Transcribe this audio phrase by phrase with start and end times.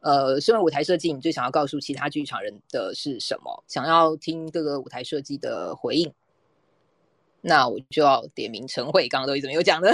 [0.00, 3.62] 呃，身为舞台设计，你最想要告诉其他剧场人的是什么？
[3.66, 6.10] 想要听各个舞台设计的回应，
[7.42, 9.92] 那我就要点名陈慧，刚刚都一直没有讲的。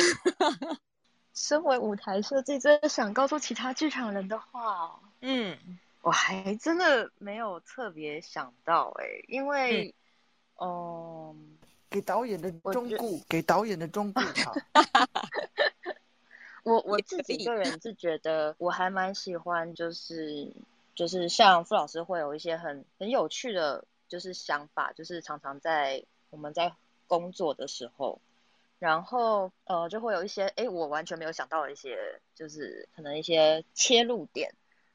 [1.35, 5.59] 身为舞台设计，真的想告诉其他剧场人的话，嗯，
[6.01, 9.95] 我还真的没有特别想到哎、欸，因为，
[10.60, 11.37] 嗯，呃、
[11.91, 14.23] 给导演的忠告，给导演的忠告。
[16.62, 20.52] 我 我自己个人是觉得我还蛮喜欢，就是
[20.95, 26.73] 就是像傅老师会有一些很很有趣的，就是想法，就是常常在我们在
[27.07, 28.21] 工作的时候，
[28.78, 34.52] 然后呃就会有一些哎我完全没有想到的一些，就是可能一些切入点，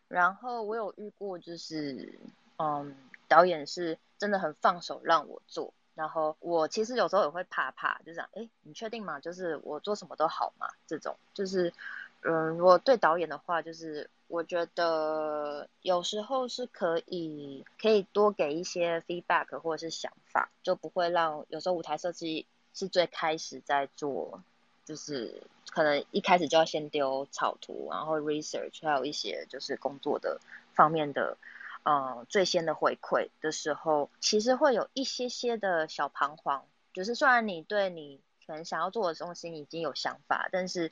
[0.07, 2.19] 然后我有遇过，就是
[2.57, 2.95] 嗯
[3.27, 5.73] 导演是真的很放手让我做。
[5.95, 9.19] 然后我其实有时候也会怕怕，就这样，哎，你确定吗？
[9.19, 10.69] 就是我做什么都好吗？
[10.87, 11.73] 这种就是，
[12.21, 24.43] 嗯，我对导演的话，就是我觉得有时候是可以可以多给一些 feedback 或者是想法，就不会让有时候舞台设计是最开始在做，
[24.85, 30.39] 就是可能一开始就要先丢草图，然后 research 还有一些就是工作的
[30.73, 31.37] 方面的。
[31.85, 36.65] 嗯，最先的回馈的时候，其实会有一些些的小彷徨。
[36.93, 40.91] 就是虽然你对你可能想要做的东西你已经有想法，但是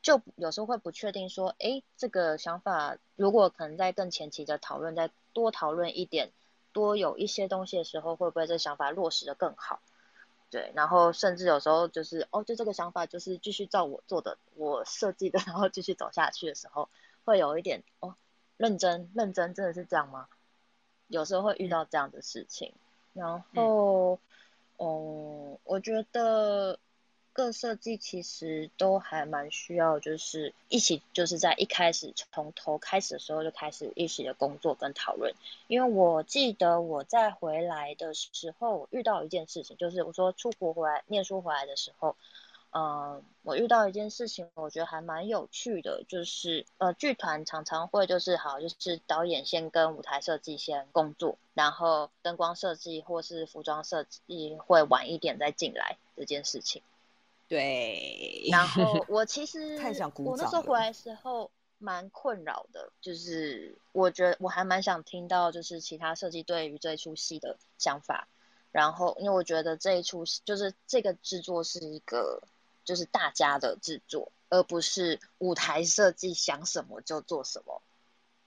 [0.00, 6.30] 就有时候会不确定说，哎，这个想法如果可能在更前期的讨论，再多讨论一点，
[6.72, 9.80] 多有一些东西的时候，会不会这想法落实的更好？
[10.50, 16.88] 对，然后甚至有时候就是，哦，就这个想法就是继续照我做的，我设计的，然后继续走下去的时候，
[17.24, 18.14] 会有一点哦。
[18.56, 20.26] 认真，认真，真的是这样吗？
[21.06, 22.74] 有时候会遇到这样的事情，
[23.14, 24.18] 嗯、然后，
[24.78, 26.80] 嗯，嗯，我觉得
[27.38, 35.32] 各设计其实都还蛮需要，就是一起，就是在一开始从头开始的时候就开始一起的工作跟讨论。
[35.68, 42.16] 因为我记得我在回来的时候遇到一件事情，就是我说出国回来念书回来的时候。
[42.70, 56.82] 嗯，我遇到一件事情，我觉得还蛮有趣的，就是呃，剧团常常会就是好，就是导演先跟舞台设计先工作，然后灯光设计或是服装设计会晚一点再进来这件事情。
[57.48, 60.30] 对，然后 我其实太想鼓掌了。
[60.32, 68.28] 我那时候回来的时候蛮困扰的，就是我觉得我还蛮想听到就是其他设计对于这一出戏的想法，
[68.70, 72.42] 然后因为我觉得这一出戏就是这个制作是一个。
[72.84, 77.82] 就是大家的制作，而不是舞台设计想什么就做什么，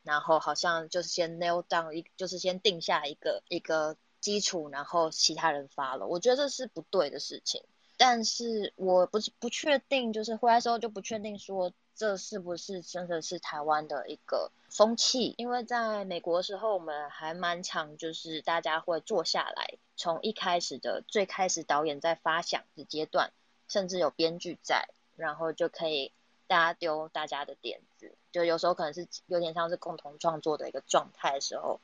[0.02, 6.08] 然后好像就是先 nail down 一，就是先定下一个一个基础，然后其他人发了。
[6.08, 7.64] 我觉得这是不对的事情，
[8.04, 23.32] 但是我不是不确定，就是回来时候就不确定说这是不是真的是台湾的一个风气，因为在美国的时候，我们还蛮常就是大家会坐下来，从一开始的最开始导演在发想的阶段。
[23.68, 26.12] 甚至有编剧在，然后就可以
[26.46, 31.80] 大家丢大家的点子，就有时候可能是有点像是共同创作的一个状态的时候，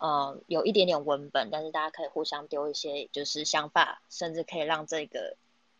[0.00, 5.36] 嗯，有一点点文本，但是大家可以互相丢一些就是想法，甚至可以让这个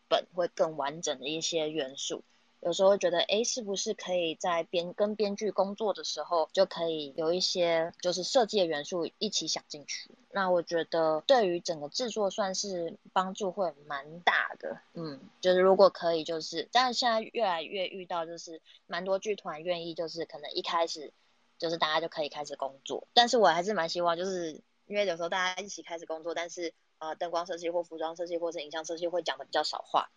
[0.09, 2.23] 本会更完整的一些元素。
[2.61, 10.11] 有时候觉得，哎，是不是可以在编跟编剧工作的时候，就可以有一些就是设计的元素一起想进去？
[10.31, 14.77] 那我觉得对于整个制作算是帮助会蛮大的。
[14.93, 21.13] 嗯，就是如果可以，就是但是现在越来越遇到，就是蛮多剧团愿意，就是可能一开始
[21.57, 23.07] 就是大家就可以开始工作。
[23.13, 30.09] 但是我还是蛮希望，就是因为有时候大家一起开始工作，但是呃，灯光设计或服装设计或者影像设计会讲的比较少话，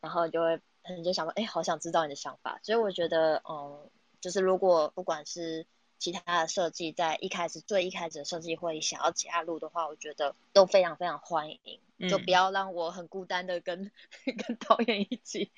[0.00, 0.60] 然后就会。
[0.96, 2.58] 你就想说，哎，好想知道你的想法。
[2.62, 3.90] 所以我觉得，嗯，
[4.22, 5.66] 就是如果不管是
[5.98, 11.58] 其他的设计，在一开始最一开始的设计会想要加入的话，我觉得都非常非常欢迎。
[11.98, 13.90] 嗯、就不要让我很孤单的跟
[14.24, 15.50] 跟导演一起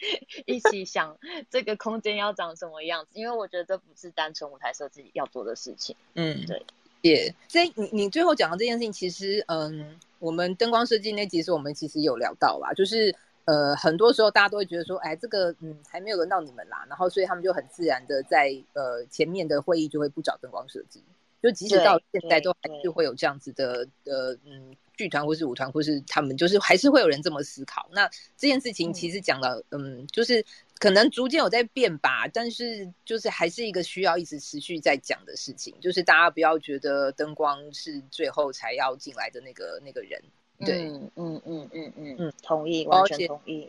[0.44, 1.16] 一起想
[1.50, 5.94] 这个空间要长什么样子，因为我觉得这不是单纯舞台设计要做的事情。
[6.14, 6.66] 嗯，对。
[7.02, 13.14] 也，所以你你最后讲的这件事情，其实，嗯，我们灯光设计那集是我们其实有聊到啦，就是。
[13.44, 21.02] 呃，很多时候大家都会觉得说，哎，这个嗯还没有轮到你们啦，然后所以他们就很自然的在呃前面的会议就会不找灯光设计，
[21.42, 27.88] 就即使到现在都还是会有这样子的呃嗯剧团或是舞团或是他们就是还是会有人这么思考。
[27.90, 30.44] 那这件事情其实讲了嗯，嗯就是
[30.82, 40.20] 可能逐渐有在变吧，但是就是还是一个需要一直持续在讲的事情，就是大家不要觉得灯光是最后才要进来的那个那个人。
[40.58, 43.68] 对，嗯嗯嗯嗯嗯嗯，同意，完全同意，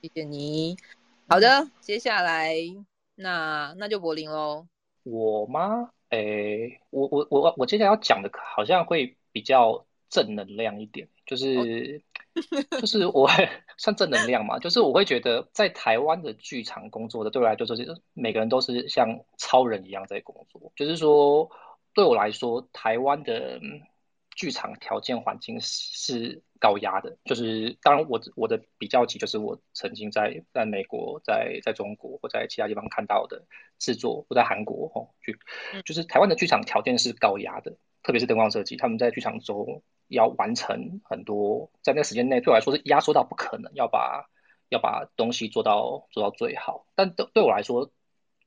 [0.00, 0.74] 谢谢你。
[1.28, 2.54] 好的，嗯、接下来
[3.14, 4.66] 那那就柏林喽。
[5.02, 5.90] 我吗？
[6.08, 11.62] 诶、欸，我我我我接下来要讲的好像会比较正能量一点，就是、哦、
[12.80, 21.50] 就是我会算正能量嘛，就是我会觉得在台湾的剧场工作的对我来说，就是每个人都是像超人一样在工作，就是说
[21.94, 23.60] 对我来说，台湾的。
[24.36, 33.44] 剧场条件环境是高压的，就是当然我我的比较级就是我曾经在在美国、在在中国或在其他地方看到的
[33.78, 35.38] 制作，或在韩国哦，剧
[35.84, 44.28] 就是台湾的剧场条件是高压的，特别是灯光设计，他们在剧场中要完成很多，在那个时间内对我来说是压缩到不可能，要把
[44.68, 46.86] 要把东西做到做到最好。
[46.94, 47.90] 但对对我来说，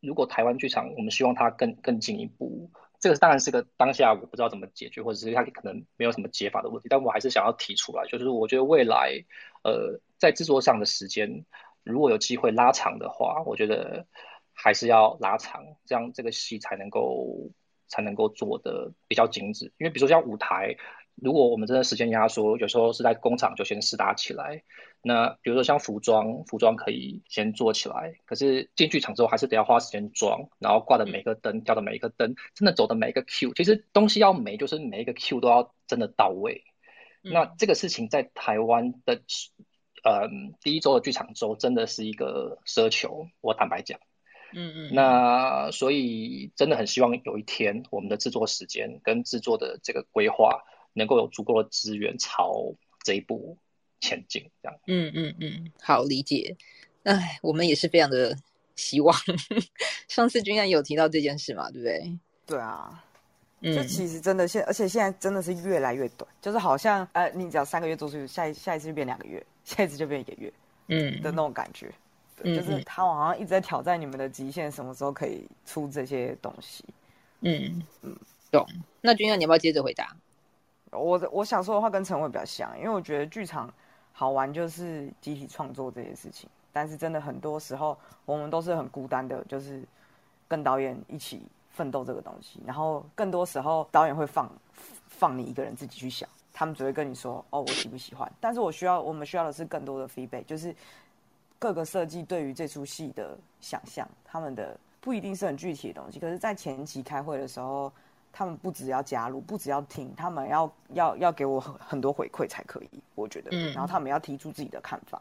[0.02, 2.72] 如果台湾剧场，我们希望它更更进一步。
[3.00, 9.24] 这个当然是个当下我不知道怎么解决，或者是它可能没有什么解法的问题，但我还是想要提出来，就是我觉得未来，
[9.64, 11.46] 呃，在制作上的时间
[11.84, 14.08] 如果有机会拉长的话，我觉得
[14.54, 17.52] 还是要拉长，这样这个戏才能够
[17.88, 20.76] 才能够做得比较精致，因为比如说像舞台。
[21.22, 24.64] 如果我们真的时间压缩，有时候是在工厂就先试搭起来。
[25.02, 36.64] 那比如说像服装，服装可以先做起来，可是进剧场之后还是得要花时间装，然后挂的每个灯，吊的每一个灯，真的走的每一个 Q，其实东西要美，就是每一个 Q 都要真的到位。
[37.24, 39.22] 嗯、那这个事情在台湾的
[40.04, 40.28] 呃
[40.62, 44.00] 第一周的剧场周真的是一个奢求，我坦白讲。
[44.54, 44.94] 嗯嗯。
[44.94, 50.64] 那所以真的很希望有一天我们的制作时间跟制作的这个规划。
[50.98, 52.74] 能够有足够的资源朝
[53.04, 53.56] 这一步
[54.02, 54.80] 前进，这样。
[54.88, 56.58] 嗯嗯嗯，好理解。
[57.04, 58.36] 哎，我们也是非常的
[58.76, 59.16] 希望。
[60.10, 62.20] 上次君安有提到这件事嘛，对不对？
[62.46, 63.04] 对啊。
[63.62, 63.74] 嗯。
[63.74, 70.52] 这其实真的现，而且现在真的是越来越短，就是好像呃，你只要三个月做出去，下一下一次就变两个月，下一次就变一个月，
[70.88, 71.90] 嗯的那种感觉。
[72.44, 72.56] 嗯。
[72.56, 76.84] 就是他好像一直在挑战你们的极限，什么时候可以出这些东西？
[77.42, 78.18] 嗯嗯，
[78.52, 78.68] 懂。
[79.00, 80.16] 那君安，你要不要接着回答？
[80.92, 83.72] 我我想说的话跟陈伟比较像，因为我觉得剧场
[84.14, 89.84] 好玩就是集体创作这件事情，但是真的很多时候我们都是很孤单的，就是
[90.48, 94.50] 跟导演一起奋斗这个东西，然后更多时候导演会放
[95.08, 100.74] 放你一个人自己去想，他们只会跟你说哦，我喜不喜欢，但是我需要我们需要的是更多的 feedback，就是
[101.60, 107.92] 各个设计对于这出戏的想象，他们的不一定是很具体的东西，可是在前期开会的时候。
[108.38, 113.50] 他们不只要加入，不只要听，他们要要要给我很很多回馈才可以，我觉得。
[113.52, 113.74] 嗯。
[113.74, 115.20] 然后他们要提出自己的看法，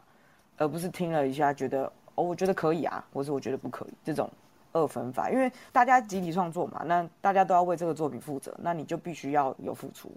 [0.55, 4.29] 而不是听了一下觉得哦，我觉得可以啊，或是我觉得不可以这种
[4.71, 5.31] 二分法。
[5.31, 10.11] 因为大家集体创作嘛，那大家都要为这个作品负责，那你就必须要有付出，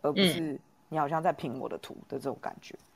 [0.00, 0.58] 而不是
[0.88, 2.74] 你好像在评我的图的这种感觉。
[2.78, 2.87] 嗯，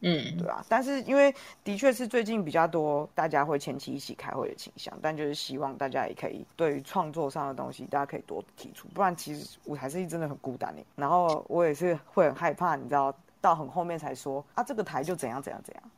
[0.00, 1.34] 对啊，但是因为
[1.64, 10.86] 的确是最近比较多，大家会前期一起开会的倾向，但就是希望大家也可以对于创作上的东西，大家可以多提出，不然其实舞台设计真的很孤单诶。
[10.94, 15.90] 然后我也是会很害怕，你知道，到很后面才说啊，这个台就怎样怎样怎样，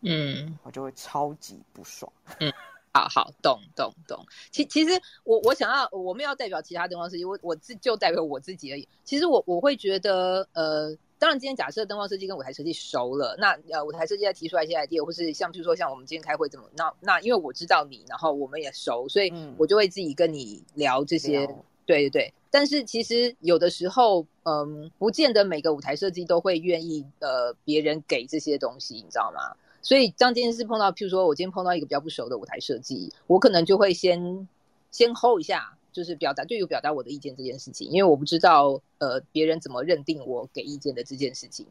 [0.00, 2.10] 嗯，我就会超级不爽。
[2.40, 2.50] 嗯，
[2.94, 4.24] 好好，懂懂懂。
[4.50, 8.88] 其其实我我想要，我没有要代表其他灯光设计，我我自就代表我自己而已。
[9.04, 10.96] 其实我我会觉得，呃。
[11.18, 21.46] 当然，今天假设灯光设计跟舞台设计熟了，那呃，舞台设计再提出来一些 idea，或是像比如说像我们今天开会怎么，那那因为我知道你，然后我们也熟，所以我就会自己跟你聊这些。
[21.46, 21.56] 嗯、
[21.86, 22.34] 对对对。
[22.50, 29.56] 但是其实有的时候，嗯，不见得每个舞台设计都会愿意呃别人给这些东西，你知道吗？
[29.82, 34.48] 所以当今天是碰到，譬如说我今天碰到一个比较不熟的舞台设计，我可能就会先
[34.90, 35.73] 先 hold 一下。
[35.94, 41.64] 就是表达，就有表达我的意见这件事情，因为我不知道呃别人怎么认定我给意见的这件事情，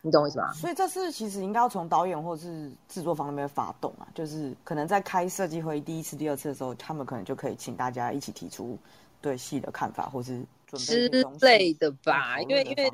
[0.00, 0.52] 你懂我意思吗？
[0.54, 8.78] 所以这次其实应该要从导演或是制作方那边发动啊，就是可能在开设计会第一次、第二次的时候，他们可能就可以请大家一起提出
[9.20, 11.08] 对戏的看法，或是准备之
[11.40, 12.92] 类的吧，因为因为。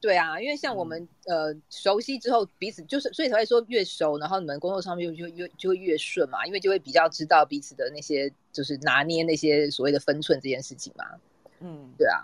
[0.00, 11.04] 对啊，因为像我们、嗯、呃熟悉之后，彼此就是所以才会说越熟，然后你们工作上面就越就会越顺嘛，因为就会比较知道彼此的那些就是拿捏那些所谓的分寸这件事情嘛。
[11.60, 12.22] 嗯，对啊，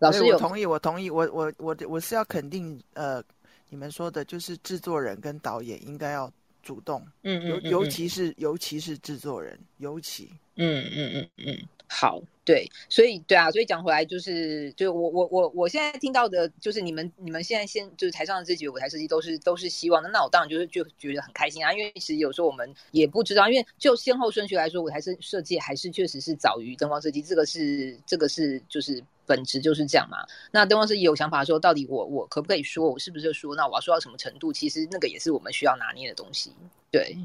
[0.00, 3.22] 老师有我同意，我同意，我我我我是要肯定呃
[3.68, 6.28] 你们说的，就是制作人跟导演应该要
[6.62, 10.30] 主动，嗯，尤尤其是尤其是制作人，尤其。
[10.56, 30.18] 嗯嗯嗯嗯，好，对，所以对啊，所以讲回来就是，就我我我我现在听到的，就是你们你们现在现就是台上的这几个舞台设计都是都是希望的，那我当然就是就觉得很开心啊，因为其实有时候我们也不知道，因为就先后顺序来说，舞台设设计还是确实是早于灯光设计，这个是这个是就是本质就是这样嘛。
[30.50, 34.52] 那灯光设计有想法说，到底我我可不可以说，我是不是说，那我要说到什么程度？
[34.52, 36.54] 其实那个也是我们需要拿捏的东西。
[36.90, 37.16] 对，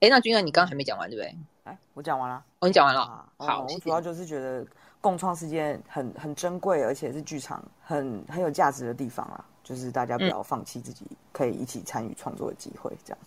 [0.00, 1.36] 哎，那君儿你刚刚还没讲完对不对？
[1.62, 2.44] 哎，我讲完了。
[2.58, 3.02] 哦，你讲完了。
[3.02, 4.66] 啊、好，我主要就是觉得
[5.00, 9.44] 共创是件很很珍贵，而且是剧场很很有价值的地方啊。
[9.62, 13.18] 就是大家不要放弃自己可以一起参与创作的机会，这样。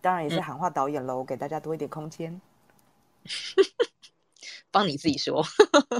[0.00, 2.40] 当然也是喊话导演喽，嗯、给大家多一点空间。
[4.70, 5.44] 帮你自己说。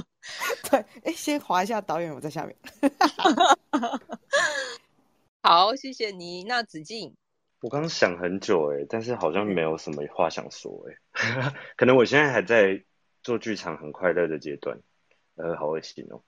[0.69, 2.55] 对，哎，先划一下导演，我在下面。
[5.43, 6.43] 好，谢谢你。
[6.43, 7.15] 那子敬。
[7.61, 12.83] 我刚想很久哎，但是好像没有什么话想说哎， 可能我现在还在
[13.21, 14.79] 做剧场很快乐的阶段，
[15.35, 16.23] 呃，好恶心哦，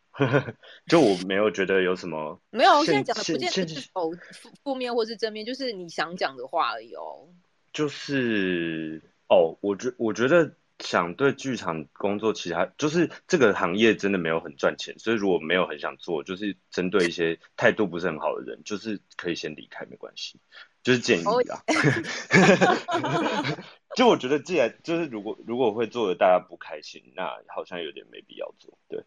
[0.86, 4.16] 就我没有觉得有什么，没有，我现在讲的不见得是负
[4.64, 7.28] 负面或是正面，就是你想讲的话而已哦。
[7.72, 20.40] 就是哦，我觉我觉得想对剧场工作，其实就是这个行业真的没有很赚钱，所以如果没有很想做，就是针对一些态度不是很好的人，就是可以先离开，没关系。
[20.84, 21.64] 就是建议啊，
[23.96, 28.78] 就我觉得，既然就是如果如果会做的大家不开心，那好像有点没必要做。
[28.90, 29.02] 对，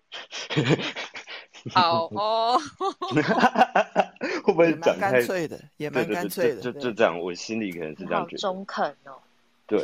[1.70, 2.58] 好哦，
[4.42, 5.60] 会不会讲太干脆的？
[5.76, 8.38] 也蛮干脆的，就就这样，我心里可能是这样觉得。
[8.38, 9.20] 中肯哦，
[9.66, 9.78] 对，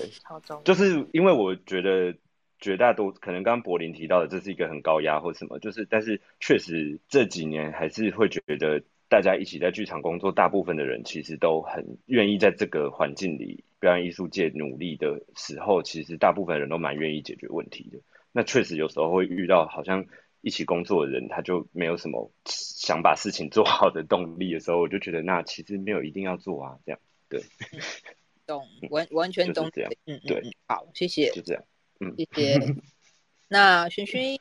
[0.65, 2.15] 就是因为我觉得
[2.59, 8.83] 绝大多可能刚刚柏林提到的，这是一个很高压或什么，就是但是确实这几年还是会觉得。
[9.09, 17.99] 大家一起在剧场工作，大部分的人其实都很愿意在这个环境里表演艺术界努力的时候，其实大部分人都蛮愿意解决问题的。
[18.33, 20.07] 那确实有时候会遇到好像
[20.41, 26.99] 一起工作的人，他就没有什么想把事情做好的动力的时候，我就觉得那其实没有一定要做啊，这样
[27.29, 27.43] 对。
[28.53, 31.65] 懂，完完全懂，这样，嗯，对，好，谢谢，就这样，
[32.01, 32.59] 嗯，谢谢。
[33.49, 34.39] 那轩轩，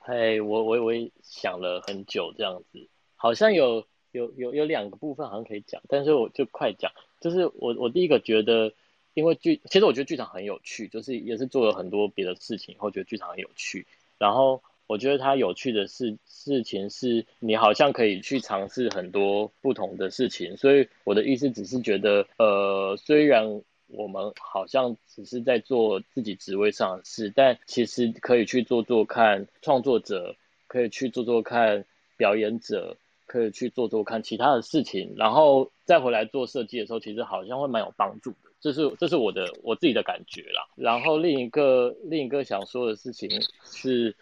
[0.00, 2.88] 嘿，我我我也想了很久，这样子。
[3.16, 6.92] 好像有有有有两个部分好像可以讲，但是我就快讲。
[7.20, 8.72] 就是我我第一个觉得，
[9.14, 13.86] 因为剧，其实我觉得剧场很有趣，就是也是做了很多别的事情，后觉得剧场很有趣。
[14.18, 20.56] 然后我觉得它有趣的事事情是，你好像可以去尝试很多不同的事情。
[20.56, 30.36] 所以我的意思只是觉得，呃，虽然我们好像只是在做自己职位上的事，但其实可以去做做看，创作者
[30.66, 31.84] 可以去做做看，
[32.16, 32.96] 表演者。
[33.26, 38.50] 可以去做做看其他的事情，然后再回来做设计的时候，其实好像会蛮有帮助的。
[38.60, 40.68] 这是这是我的我自己的感觉啦。
[40.76, 43.30] 然后另一个另一个想说的事情
[43.64, 44.14] 是，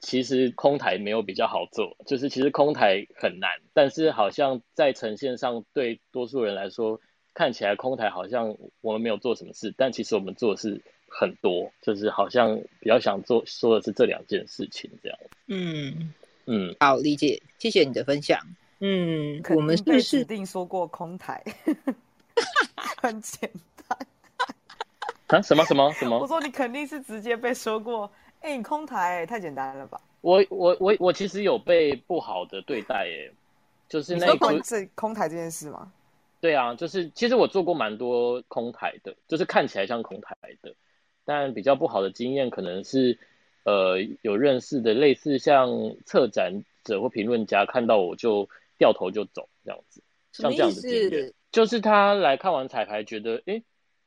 [0.00, 7.00] 其实空台没有比较好做，就是其实空台很难，但是好像在呈现上对多数人来说，
[7.34, 15.18] 看起来空台好像我们没有做什么事，但其实我们做的是很多，就是好像比较想做说的是这两件事情这样。
[15.48, 16.12] 嗯。
[16.48, 18.38] 嗯，好，理解，谢谢你的分享。
[18.78, 21.42] 嗯，我们是指定说过空台？
[23.02, 23.50] 很简
[23.88, 23.98] 单
[25.26, 25.42] 啊？
[25.42, 26.20] 什么什么什么？
[26.20, 28.08] 我说你肯定是直接被说过，
[28.46, 30.00] 哎、欸，你空台太简单了吧？
[30.20, 33.32] 我我我我其实有被不好的对待耶，
[33.88, 35.92] 就是那个是空台这件事吗？
[36.40, 40.72] 对啊，就是其实我做过蛮多空台的，就是看起来像空台的，
[41.24, 43.18] 但比较不好的经验可能是。
[43.68, 45.68] 呃，有认识的类似像
[46.04, 48.48] 策展者或评论家，看到我就
[48.78, 50.00] 掉头就走这样子，
[50.30, 53.60] 像这样子经验，就是他来看完彩排，觉得哎，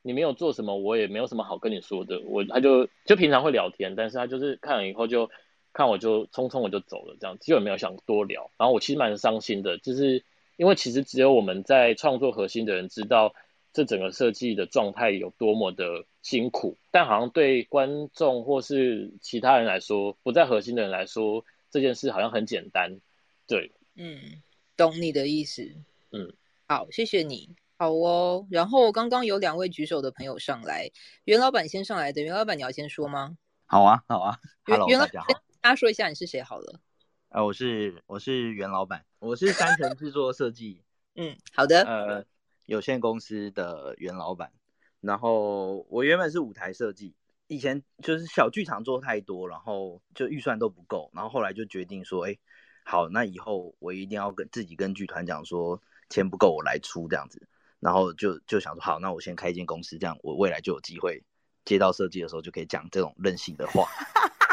[0.09, 5.29] 你没有做什么，我也没有什么好跟你说的，我他就就平常会聊天，但是他就是看了以后就
[5.71, 10.23] 看我就匆匆我就走了这样，其实也没有想多聊，然后我其实蛮伤心的，就是
[10.57, 13.35] 因为其实只有我们在创作核心的人知道。
[13.71, 22.99] 这整个设计的状态有多么的辛苦，但好像对观众或是其他人来说，不在核心的人来说，这件事好像很简单。
[23.47, 24.41] 对，嗯，
[24.75, 25.71] 懂你的意思。
[26.11, 26.33] 嗯，
[26.67, 27.49] 好，谢谢你。
[27.79, 30.91] 好哦，然后刚刚有两位举手的朋友上来，
[31.23, 33.37] 袁老板先上来的，袁老板你要先说吗？
[33.67, 34.37] 好啊，好啊。
[34.65, 35.23] 袁袁老板，
[35.61, 36.81] 大家说一下你是谁好了。
[37.29, 40.83] 呃，我是我是袁老板，我是三层制作设计。
[41.15, 41.83] 嗯，好的。
[41.83, 42.25] 呃。
[42.65, 44.51] 有限公司的袁老板，
[44.99, 47.15] 然后我原本是舞台设计，
[47.47, 52.37] 以前就是小剧场做太多，然后就预算都不够，然后后来就决定说，哎，
[52.83, 57.47] 好，那以后我一定要跟自己跟剧团讲说，钱不够我来出这样子，
[57.79, 61.23] 然后就就想说，好，那我先开一间公司，这样我未来就有机会
[61.65, 63.87] 接到设计的时候就可以讲这种任性的话。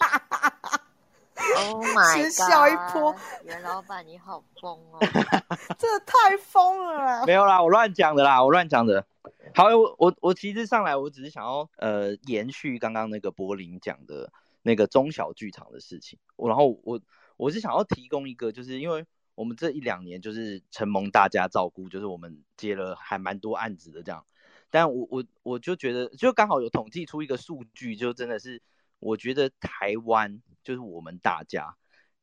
[1.58, 2.16] Oh my god！
[2.16, 5.00] 先笑一波，袁老板你好疯哦，
[5.78, 7.26] 这太疯了啦！
[7.26, 9.06] 没有啦，我乱讲的啦，我乱讲的。
[9.54, 14.32] 好，我我我其实上来，我只是想要呃延续刚刚那个柏林讲的
[14.62, 16.18] 那个中小剧场的事情。
[16.38, 17.02] 我然后我
[17.36, 19.06] 我是想要提供一个，就是因为
[19.39, 24.25] 我们这一两年就是承蒙大家照顾，就是我们接了还蛮多案子的这样。
[24.69, 28.62] 但我我我就觉得，就刚好有统计出一个数据，就真的是。
[29.00, 31.77] 我觉得台湾就是我们大家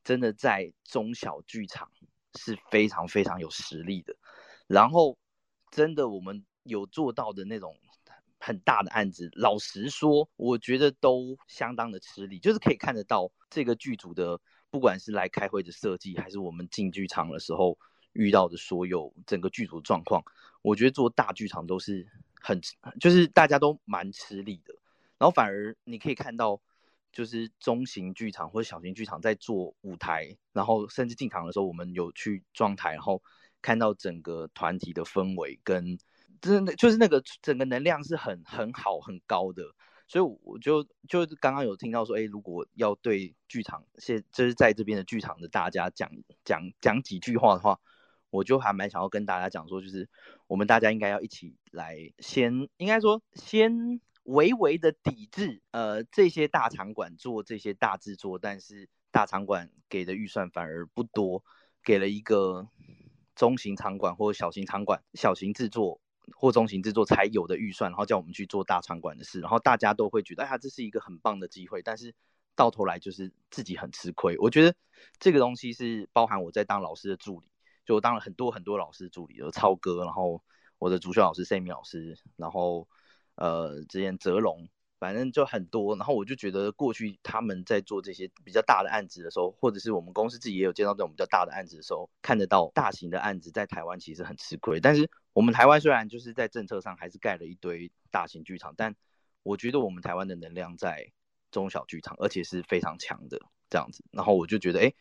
[0.05, 1.91] 真的在中小剧场
[2.35, 4.15] 是非常非常有实力的，
[4.67, 5.17] 然后
[5.71, 7.75] 真的我们有做到的那种
[8.39, 14.39] 很大的案子，老实说，我觉得都相当的吃力，就是可以看得到这个剧组的，
[14.77, 17.79] 不管是来开会的设计，还是我们进剧场的时候
[18.13, 20.23] 遇到的所有整个剧组状况，
[20.61, 22.07] 我觉得做大剧场都是
[22.43, 22.61] 很，
[23.01, 24.75] 就是大家都蛮吃力的。
[25.17, 26.61] 然后反而你可以看到，
[27.11, 33.23] 就是中型剧场或者小型剧场在做舞台，然后甚至进场的时候，我们有去装台，然后
[33.63, 35.97] 看到整个团体的氛围跟
[36.43, 39.63] 真的就是那个整个能量是很很好很高的。
[40.07, 46.11] 所以我就就刚刚有听到说，哎，如果要对剧场现就是在这边的剧场的大家讲
[46.45, 47.81] 讲讲几句话的话，
[48.31, 50.09] 我就还蛮想要跟大家讲说，就是
[50.47, 54.01] 我们大家应该要一起来先，应该说先。
[54.29, 61.45] 微微的抵制，呃，这些大场馆做这些大制作，但是大场馆给的预算反而不多，
[61.85, 62.67] 给了一个
[63.37, 66.01] 中型场馆或小型场馆、小型制作
[66.35, 72.15] 或中型制作才有的预算，然后叫我们去做大场馆的事，然后大家都会觉得，哎呀，这是一个很棒的机会，但是
[72.55, 74.37] 到头来就是自己很吃亏。
[74.39, 74.75] 我觉得
[75.19, 77.47] 这个东西是包含我在当老师的助理，
[77.85, 80.43] 就我当了很多很多老师助理，有超哥，然后
[80.79, 82.89] 我的主修老师 Sammy 老师，然后。
[83.39, 84.67] 呃，之前泽龙，
[84.99, 94.81] 反正就很多，然后我就觉得过去他们在做这些比较大的案子的时候，或者是我们公司自己也有接到这种比较大的案子的时候，看得到大型的案子在台湾其实很吃亏。
[94.81, 98.95] 但是我们台湾虽然就是在政策上还是盖了一堆大型剧场，但
[99.43, 101.13] 我觉得我们台湾的能量在
[101.51, 104.05] 中小剧场，而且是非常强的这样子。
[104.13, 104.95] 然后我就觉得，哎，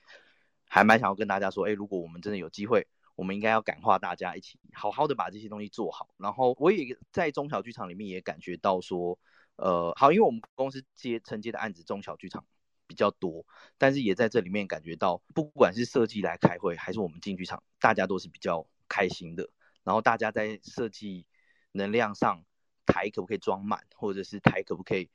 [0.67, 2.88] 还蛮想要跟大家说，哎，如果我们真的有机会。
[3.17, 6.10] 我们应该要感化大家，一起好好的把这些东西做好。
[6.17, 9.17] 然后我也在中小剧场里面也感觉到说，
[9.58, 12.46] 呃，好，因为我们公司接承接的案子中小剧场
[12.88, 13.46] 比较多，
[13.78, 19.50] 但是也在这里面感觉到，不管是设计来开会，还是我们进剧场，大家都是比较开心的。
[19.84, 21.26] 然后大家在设计
[21.72, 22.44] 能量上，
[22.86, 25.10] 台可不可以装满，或者是台可不可以，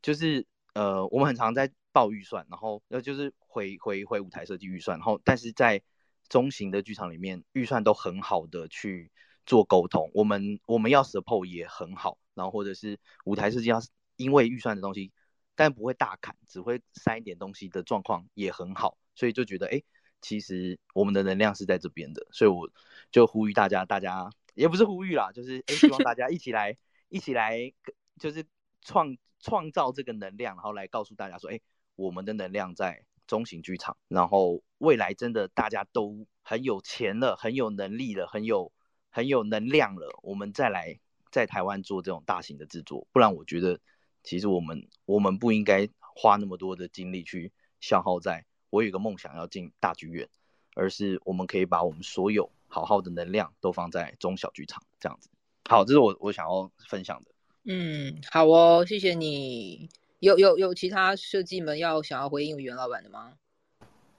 [0.00, 5.82] 就是呃，我们很常在报预算，然后呃就是回回回舞台设计预算，然后但是在
[6.28, 9.10] 中型的剧场里面预算都很好的去
[9.46, 13.80] 做沟通，我们我们要 support 也很好，然后或者是舞台设计要
[14.16, 15.12] 因为预算的东西，
[15.54, 19.82] 但不会大砍，只会塞一点东西的状况也很好，所以就觉得哎，
[20.20, 22.68] 其实我们的能量是在这边的，所以我
[23.10, 26.76] 就呼吁大家，大家也不是呼吁啦，就是哎，希望大家一起来
[27.08, 27.72] 一起来，
[28.18, 28.44] 就是
[28.82, 31.60] 创创造这个能量，然后来告诉大家说，哎，
[31.94, 33.06] 我们的能量在。
[33.26, 38.70] 中型剧场，然后未来真的大家都很有钱了，很有能力了，很有
[39.16, 40.98] 很有能量了，我们再来
[41.30, 43.06] 在台湾做这种大型的制作。
[43.12, 43.80] 不然我觉得，
[44.22, 47.50] 其实我们我们不应该花那么多的精力去
[47.80, 50.28] 消耗在我有一个梦想要进大剧院，
[50.74, 55.30] 而是我们可以把我们所有好好的能量都放在中小剧场这样子。
[55.66, 57.30] 好，这是我我想要分享的。
[57.64, 59.88] 嗯，好哦，谢谢你。
[60.18, 63.32] 有有有其他设计们要想要回应袁老板的吗？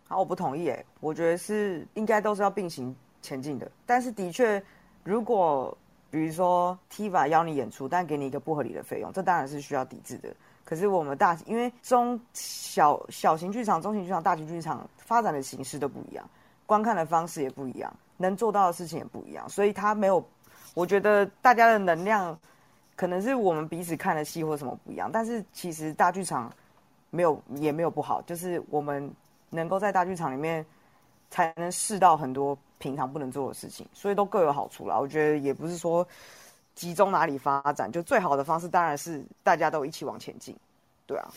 [0.07, 3.69] 好，我不同意诶，我觉得是应该都是要并行前进的。
[3.85, 4.63] 但是的确，
[5.07, 5.75] 如果
[6.09, 10.35] 比如说 TIVA 邀你演出，但给你一个不合理的费用，这当然是需要抵制的。
[10.65, 16.29] 可是我们大，因为中小小型剧场、中型剧场、大型剧场发展的形式都不一样，
[16.65, 20.21] 观看的方式也不一样，能做到的事情也不一样，所以他没有，
[20.73, 22.37] 我觉得大家的能量。
[22.97, 26.51] 可能是我们彼此看的戏或什么不一样，但是其实大剧场
[27.11, 29.09] 没有也没有不好，就是我们
[29.51, 30.65] 能够在大剧场里面
[31.29, 34.97] 才能试到很多平常不能做的事情，所以都各有好处啦。
[34.99, 36.07] 我觉得也不是说
[36.75, 40.55] 集中哪里发展，就最好的方式当然是大家都一起往前进，
[41.05, 41.33] 对啊。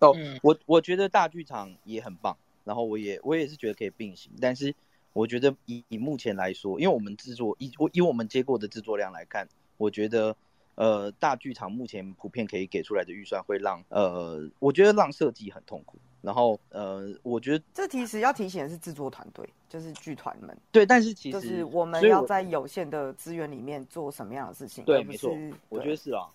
[0.00, 4.74] 哦，我我觉得大剧场也很棒，然后我也我也是觉得可以并行，但是
[5.12, 10.36] 我觉得以以目前来说，因为我们制作以我以我们接过的制作量来看，我觉得。
[10.74, 15.98] 呃，大剧场目前普遍可以给出来的预算会让呃，我觉得让设计很痛苦。
[16.22, 20.56] 然后呃，我觉得这其实要提醒的是制作团队，就是剧团们。
[20.70, 24.84] 对，但是其实就是我们要在有限的资源里面做什么样的事情。
[24.84, 25.36] 对，没错，
[25.68, 26.30] 我觉得是啊，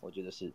[0.00, 0.52] 我觉得是。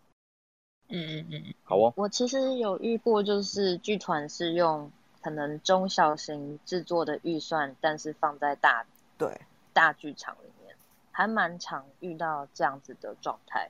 [0.89, 1.93] 嗯嗯嗯，好哦。
[1.95, 4.91] 我其实有遇过，就是剧团是用
[5.21, 8.85] 可能中小型制作的预算，但是放在大
[9.17, 9.39] 对
[9.71, 10.75] 大剧场里面，
[11.09, 13.69] 还蛮常遇到这样子的状态。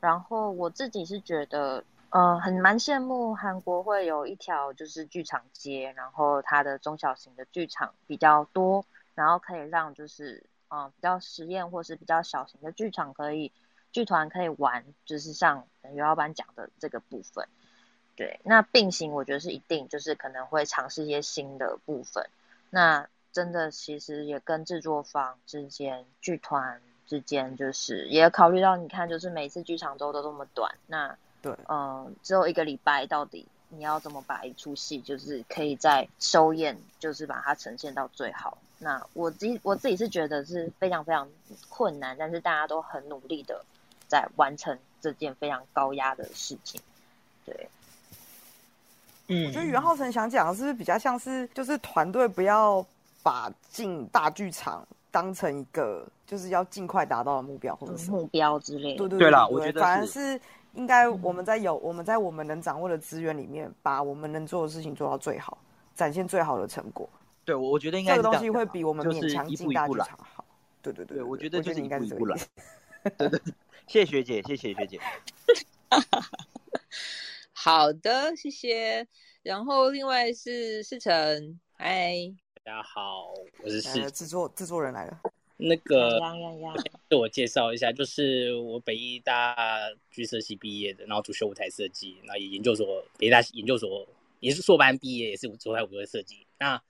[0.00, 13.50] 然后我自己是觉得，呃，很蛮羡慕韩国会有一条就是剧场街，然后它的中小型的剧场比较多，然后可以让就是嗯、比较实验或是比较小型的剧场可以。
[13.92, 17.48] 剧团可以玩，就是像刘老板讲的这个部分，
[18.14, 22.30] 对，那并行我觉得是一定，就是可能会尝试一些新的部分。
[22.70, 38.58] 那真的其实也跟制作方之间、剧团之间，就是也考虑到，你看，就是每次剧场周都这么短，那对，嗯、呃，只有一个礼拜，到底你要怎么把一出戏，就是可以在收演，就是把它呈现到最好。
[38.78, 41.28] 那我自己我自己是觉得是非常非常
[41.68, 43.64] 困难，但是大家都很努力的。
[44.08, 46.80] 在完成这件非常高压的事情，
[47.44, 47.68] 对，
[49.28, 52.84] 嗯，我觉得袁浩成想讲的是不是比较像是，就是团队不要
[53.22, 58.98] 把进大剧场当成一个就是要尽快达到的目标或者是目标之类的。
[58.98, 60.40] 对对对啦，我觉得反而是
[60.74, 65.58] 应该我们在有我们在我们能掌握的资源里面，把我们能做的事情做到最好，
[65.94, 67.08] 展现最好的成果。
[67.44, 70.44] 对，我我觉得应该这个东西会比我们勉强进大剧场好。
[70.82, 72.38] 对对对，对，我觉得就是应该是一步一步来。
[73.18, 73.54] 对对对。
[73.86, 75.00] 谢谢学姐，谢谢学姐。
[77.52, 79.06] 好的，谢谢。
[79.42, 82.14] 然后另外是世成，嗨，
[82.62, 83.32] 大家好，
[83.64, 85.20] 我是世制作制作人来了。
[85.56, 86.20] 那个，
[87.10, 89.56] 自我介绍一下，就是我北艺大
[90.12, 94.06] 剧设系毕业的，然后主修舞台设计，然后也研究所北大研究所
[94.38, 96.46] 也是硕班毕业，也是舞台舞台设计。
[96.60, 96.80] 那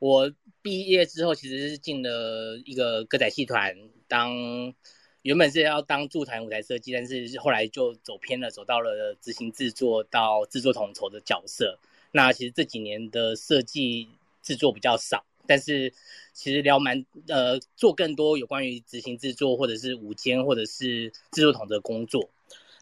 [0.00, 0.30] 我
[0.62, 3.74] 毕业之后，其实是进了一个歌仔戏团
[4.08, 4.74] 当。
[5.22, 11.78] 原本是要当驻团舞台设计，但是后来就走偏了，走到了执行制作到制作统筹的角色。
[12.12, 14.08] 那其实这几年的设计
[14.42, 15.92] 制作比较少，但是
[16.32, 22.30] 其实聊蛮呃做更多有关于执行制作或者是午间或者是制作统的工作。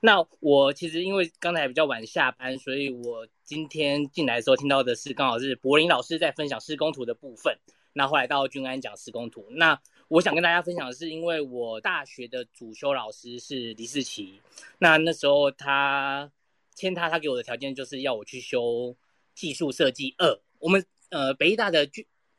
[0.02, 7.57] 那我其实因为刚才比较晚下班，所以我今天进来的时候听到的是刚好是柏林老师在分享施工图的部分。
[7.94, 9.81] 那后来到君安讲施工图，那。
[10.09, 14.40] 我想跟大家分享的是，因为我大学的主修老师是李世奇，
[14.79, 16.31] 那那时候他
[16.76, 18.94] 签他，他给我的条件就是要我去修
[19.35, 20.38] 技术设计二。
[20.61, 21.90] 我们呃北艺大的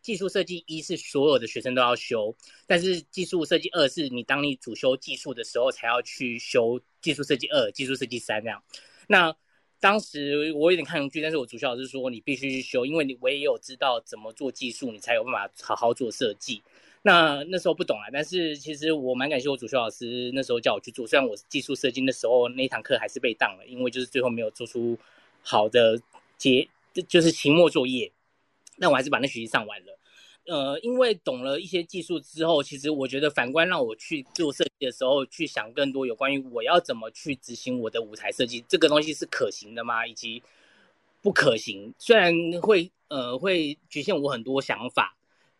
[0.07, 2.33] 技术设计一是所有的学生都要修，
[2.65, 8.63] 但是技术设计二是你当你主修技术的时候才要去修技术设计二、技术设计三这样。
[9.09, 9.35] 那
[9.81, 16.63] 当时我有点抗拒，但是我主修老师说你必须去修，因为你我也有知道怎么做技术，你才有办法好好做设计。
[17.01, 24.97] 那那时候不懂啊，但是其实我蛮感谢我主修老师那时候叫我去做，虽然我技术设计的时候那堂课还是被当了，因为就是最后没有做出
[25.41, 26.01] 好的
[26.37, 26.65] 结，
[27.09, 28.09] 就是期末作业，
[28.79, 29.96] 但我还是把那学期上完了。
[30.47, 40.07] 呃，因为懂了一些技术之后，其实我觉得反观让我去做设计的时候，去想更多有关于我要怎么去执行我的舞台设计，这个东西是可行的吗？
[40.07, 40.41] 以及
[41.21, 45.13] 不可行，虽然会呃会局限我很多想法。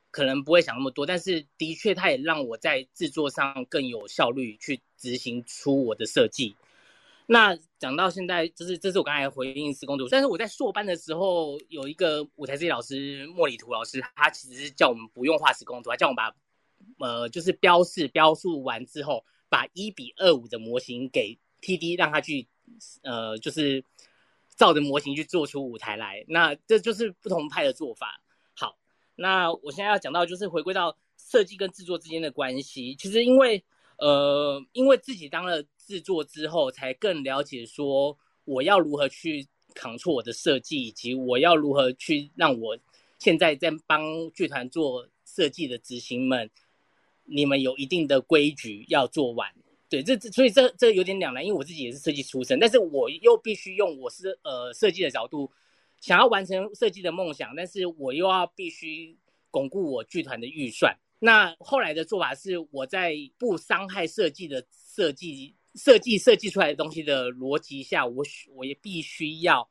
[0.10, 6.56] 可能不会想那么多，但是的确，它也让我在制作上更有效率去执行出我的设计。
[7.28, 16.36] 那讲到现在，就是这是我刚才回应施工图，但是我在硕班的时候有一个舞台设计老师莫里图老师，他其实是叫我们不用画施工图，他叫我们把
[17.06, 22.48] 呃就是标示标述完之后，把一比二五的模型给 TD，让他去
[23.04, 23.84] 呃就是
[24.56, 26.26] 照着模型去做出舞台来。
[26.28, 28.22] 那这就是不同派的做法。
[28.56, 28.76] 好
[29.16, 32.96] 那我现在要讲到就是回归到设计跟制作之间的关系。
[32.96, 33.64] 其实因为
[34.00, 42.78] 呃，因为自己当了制作之后，才更了解说我要如何去扛错我的设计，以及我要如何去让我
[43.18, 46.50] 现在在帮剧团做设计的执行们，
[47.24, 49.50] 你们有一定的规矩要做完。
[49.90, 55.50] 对，这所以这这有点两难，因为我自己也是设计出身，但是我又必须用我是呃设计的角度。
[56.02, 59.18] 想要完成设计的梦想，但是我又要必须
[59.50, 60.96] 巩固我剧团的预算。
[61.20, 69.70] 那后来的做法是，我在不伤害设计的设计设计设计出来的东西的逻辑下，我我也必须要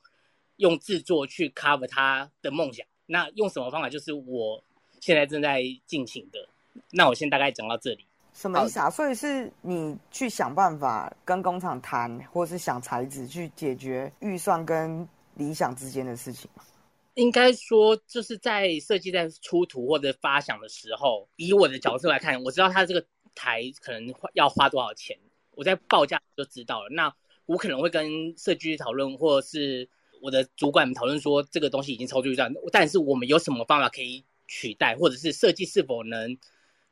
[0.57, 2.87] 用制作去 cover 他的梦想。
[3.05, 3.91] 那用什么方法？
[3.91, 4.65] 就是我
[5.01, 6.49] 现在正在进行的。
[6.93, 8.07] 那我先大概讲到这里。
[8.33, 8.89] 什么意思啊？
[8.89, 15.07] 所以是你去想办法跟工厂谈，或是想材质去解决预算跟。
[15.39, 16.65] 理想之间的事情吗？
[17.13, 25.15] 应该说，就是在设计在出图或者发想的时候，以我的角色来看，我知道他这个台可能要花多少钱，
[25.57, 26.89] 我在报价就知道了。
[26.91, 27.13] 那
[27.47, 29.89] 我可能会跟设计讨论，或者是
[30.23, 36.39] 我的主管讨论说这个东西已经超出预算，但是我们有什么方法可以取代，或者是设计是否能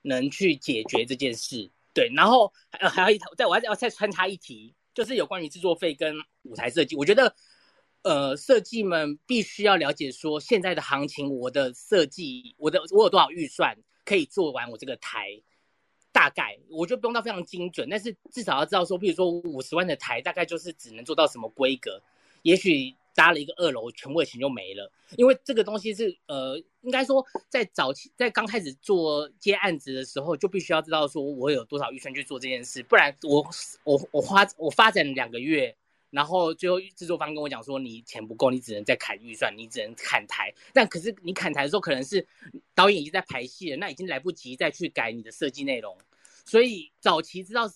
[0.02, 1.70] 能去解决这件事？
[1.92, 7.32] 对，然后还还有一在我还要再穿插一题，就是有关于制作费跟舞台设计，我觉得。
[8.06, 13.74] 呃，设计们必须要了解说现在的行情，我的设计，我的我有多少预算
[14.04, 15.40] 可以做完我这个台，
[16.14, 22.00] 大概我就不用到非常精准，但是至少要知道说，比如说五十万的台，大概就是只能做到什么规格，
[22.42, 33.44] 也许搭了一个二楼，全部的钱就没了，因为这个东西是呃，应该说在早期在刚开始做接案子的时候，就必须要知道说我有多少预算去做这件事，不然我
[33.82, 35.76] 我我花我发展两个月。
[36.14, 40.54] 然后最后制作方跟我讲说，你钱不够，你只能再砍预算，你只能砍台。
[40.72, 42.24] 但可是你砍台的时候，可能是
[42.72, 45.98] 导演已经在排戏了，那已经来不及再去改你的设计内容。
[46.44, 47.68] 所以早期知道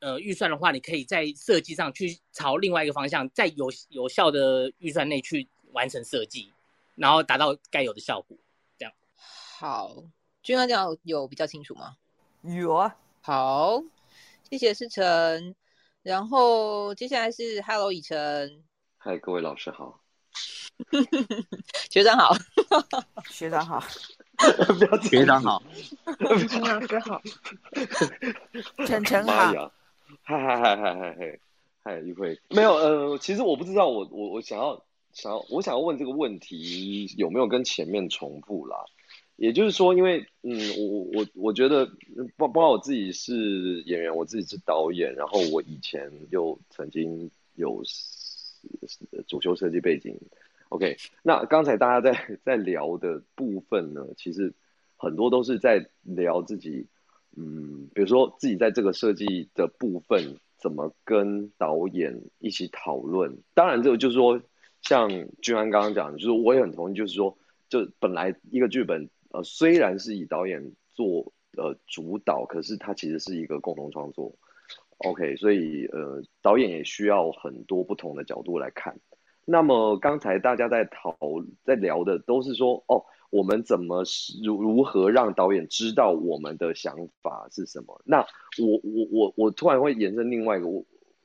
[0.00, 6.52] 呃预算的话，你可以在设计上去朝另外一个方向，在有有效的预算内去完成设计，
[6.96, 8.36] 然后达到该有的效果。
[8.76, 8.92] 这样。
[9.14, 10.02] 好，
[10.42, 11.96] 君安这样有比较清楚吗？
[12.42, 12.96] 有啊。
[13.20, 13.80] 好，
[14.50, 15.54] 谢谢思成。
[16.06, 18.62] 然后接下来是 Hello 以晨，
[18.96, 20.00] 嗨，各位老师好，
[21.90, 22.32] 学长好，
[23.28, 23.82] 学长好，
[24.78, 25.60] 不要学长好，
[26.48, 27.20] 陈老师好，
[28.86, 29.72] 晨晨好，
[30.22, 31.38] 嗨嗨嗨嗨嗨嗨
[31.82, 34.80] 嗨，一会没有呃，其实我不知道我我我想要
[35.12, 38.76] 想要我想要问这个问题有没有跟前面重复啦？
[39.36, 41.86] 也就是说，因为嗯，我我我觉得，
[42.38, 47.82] 包包括我自己是演员，我自己是导演，然后我以前又曾经有
[49.26, 50.18] 主修设计背景。
[50.70, 54.54] OK，那刚才大家在在聊的部分呢，其实
[54.96, 56.86] 很多都是在聊自己，
[57.36, 63.36] 嗯，比如说自己在这个设计的部分怎么跟导演一起讨论。
[63.52, 64.40] 当然，这个就是说，
[64.80, 65.10] 像
[65.42, 67.36] 君安刚刚讲的，就是我也很同意，就是说，
[67.68, 69.10] 就本来一个剧本。
[69.30, 74.34] 呃，虽然是以导演做呃主导，可是它其实是一个共同创作。
[74.98, 78.98] OK，所以呃，导演也需要很多不同的角度来看。
[79.44, 81.16] 那么刚才大家在讨
[81.64, 84.04] 在聊的都是说，哦，我们怎么
[84.42, 88.00] 如如何让导演知道我们的想法是什么？
[88.04, 88.20] 那
[88.58, 90.66] 我我我我突然会延伸另外一个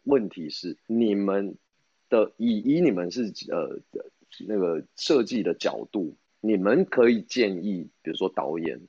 [0.03, 1.57] 问题是，你们
[2.09, 3.79] 的以以你们是呃
[4.47, 6.15] 那个设计的角度。
[6.41, 8.81] 你们可以建议，比如说导演，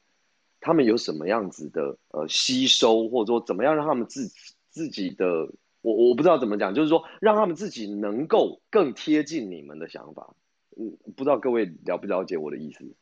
[0.61, 4.29] 他们有什么样子的呃吸收，或者说怎么样让他们自
[4.71, 5.49] 自己的，
[5.83, 10.35] 我我不知道怎么讲，就是说让他们自己能够更贴近你们的想法。
[10.77, 12.95] 嗯，不知道各位了不了解我的意思？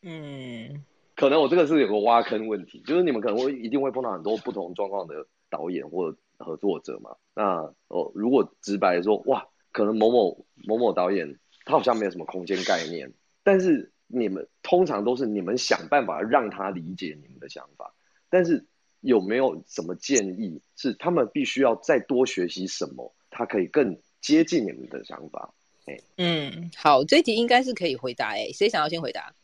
[0.00, 0.82] 嗯，
[1.14, 7.14] 可能我这个是有个挖坑问题，就是你们可能会一定会碰到很多不同状况的导演或合作者嘛。
[7.34, 13.12] 那哦，如果直白说，哇，可能某某某某导演他好像没有什么空间概念。
[13.42, 17.94] 但是你们通常都是你们想办法让他理解你们的想法，
[18.30, 18.66] 但是
[19.00, 25.52] 有没有什么建议是他们必须要再多学习什么，他可以更接近你们的想法？
[25.86, 28.28] 哎，嗯，好，这一题应该是可以回答。
[28.28, 29.34] 哎，谁想要先回答？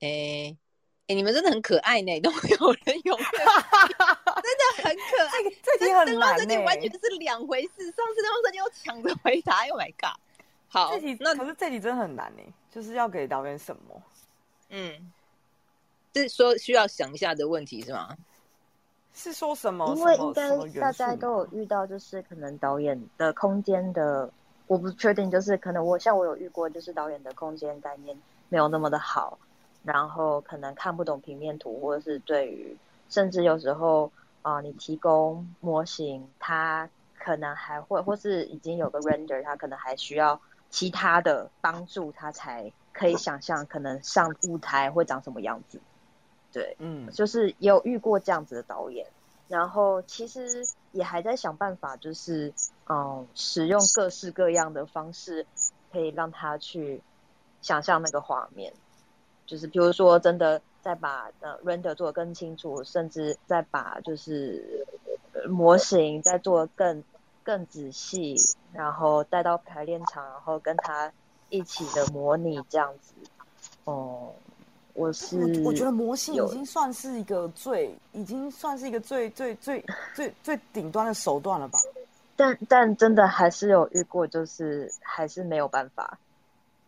[0.00, 0.56] 哎，
[1.06, 3.24] 哎，你们真的很可爱呢， 都有人有， 真
[4.58, 5.42] 的很可爱。
[5.62, 7.84] 这题很难，这题完全是两回事。
[7.92, 10.18] 上次灯光设计又抢着回答，Oh my god！
[10.66, 12.42] 好，这题那可是这题真的很难呢，
[12.74, 14.02] 就是要给导演什么？
[14.70, 15.12] 嗯，
[16.14, 18.16] 是说需要想一下的问题是吗？
[19.14, 19.94] 是说什么？
[19.94, 24.28] 因为应该大家都有遇到，就是可能导演的空间的，
[24.66, 29.38] 我不确定，就是可能我像我有遇过，就是导演的空间概念没有那么的好，
[29.84, 32.76] 然后可能看不懂平面图，或者是对于
[33.08, 34.10] 甚至有时候
[34.42, 40.40] 啊、呃，你提供模型，他可能还会或是已经有个 render，他可能还需要。
[40.74, 45.80] 其他的帮助，他才可以想象可能上舞台会长什么样子。
[46.52, 49.06] 对，嗯，就是也有遇过这样子的导演，
[49.46, 52.52] 然后其实也还在想办法，就是
[52.88, 55.46] 嗯，使用各式各样的方式，
[55.92, 57.00] 可以让他去
[57.62, 58.72] 想象那个画面。
[59.46, 64.84] 就是比如说，真的再把呃 render 做得更清楚，甚至再把就是
[65.48, 67.04] 模型再做得更。
[67.44, 68.34] 更仔细，
[68.72, 71.12] 然后带到排练场，然后跟他
[71.50, 73.12] 一起的模拟这样子。
[73.84, 74.52] 哦、嗯，
[74.94, 81.78] 我是我，我觉得魔性已经算是一个最，已经算是一个最最最最最顶端的手段了吧？
[82.34, 86.18] 但但真的还是有遇过，就是还是没有办法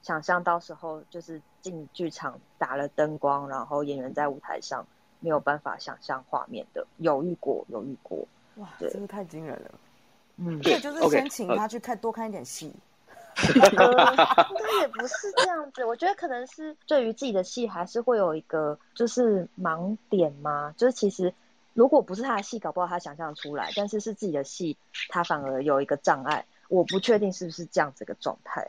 [0.03, 4.85] 想象，到时候就是进剧场打了灯光，然后演员在舞台上
[5.21, 8.27] 没有办法想象画面的，有遇过，有遇过。
[8.57, 9.71] 哇，真的太惊人了。
[10.39, 12.73] 嗯，对，就是先请他去看多看一点戏。
[13.55, 21.31] 应该也不是这样子，我觉得可能是对于自己的戏还是会有一个就是盲点嘛，就是其实
[21.75, 24.75] 如果不是他的戏，搞不好他想象出来，但是是自己的戏，
[25.11, 28.67] 他反而有一个障碍，我不确定是不是这样子一个状态。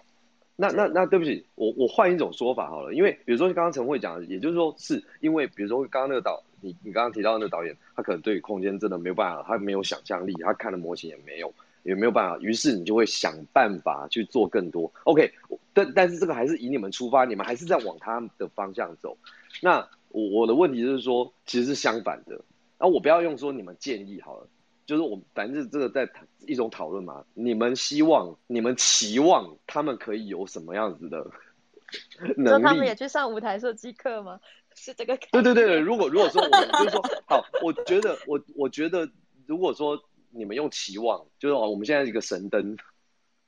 [0.57, 11.53] 那那那对不起，我我换一种说法好了，因为比如说刚刚陈慧讲的，也就是说是因为比如说刚刚那个导，你你刚刚提到那导演，他可能对空间真的没有办法，他没有想象力，他看的模型也没有。
[11.83, 14.91] 也没有办法，于是你就会想办法去做更多。
[15.05, 15.31] OK，
[15.73, 19.17] 但但是这个还是以你们出发，你们还是在往他的方向走。
[19.61, 22.41] 那我我的问题就是说，其实是相反的。
[22.77, 24.49] 那我不要用说你们建议好了，
[24.85, 26.09] 就是我反正这个在
[26.45, 27.23] 一种讨论嘛。
[27.33, 31.25] 你们希望、你们期望他们可以有什么样子的
[32.35, 32.63] 能力？
[32.63, 34.41] 他们也去上舞台设计课吗？
[34.77, 35.17] 是这个？
[35.31, 39.09] 对对对，如果如果说我们就是说好，我觉得我我觉得
[39.45, 40.01] 如果说。
[40.29, 42.77] 你们用期望，就是哦，我们现在是一个神灯，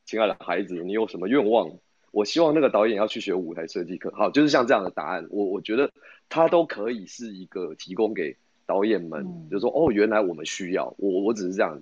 [0.05, 1.69] 亲爱的孩子，你有什么愿望？
[2.11, 4.11] 我希望那个导演要去学舞台设计课。
[4.15, 5.91] 好，就是像这样的答案，我我觉得
[6.29, 10.91] 他都可以是一个提供给导演们，嗯、就是说哦，原来我们需要。
[10.97, 11.79] 我我只是这样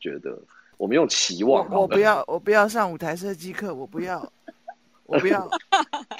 [0.00, 0.36] 觉得，
[0.78, 1.70] 我们用期望。
[1.70, 4.32] 我，我不要，我不要上舞台设计课，我不要，
[5.08, 5.50] 我不要。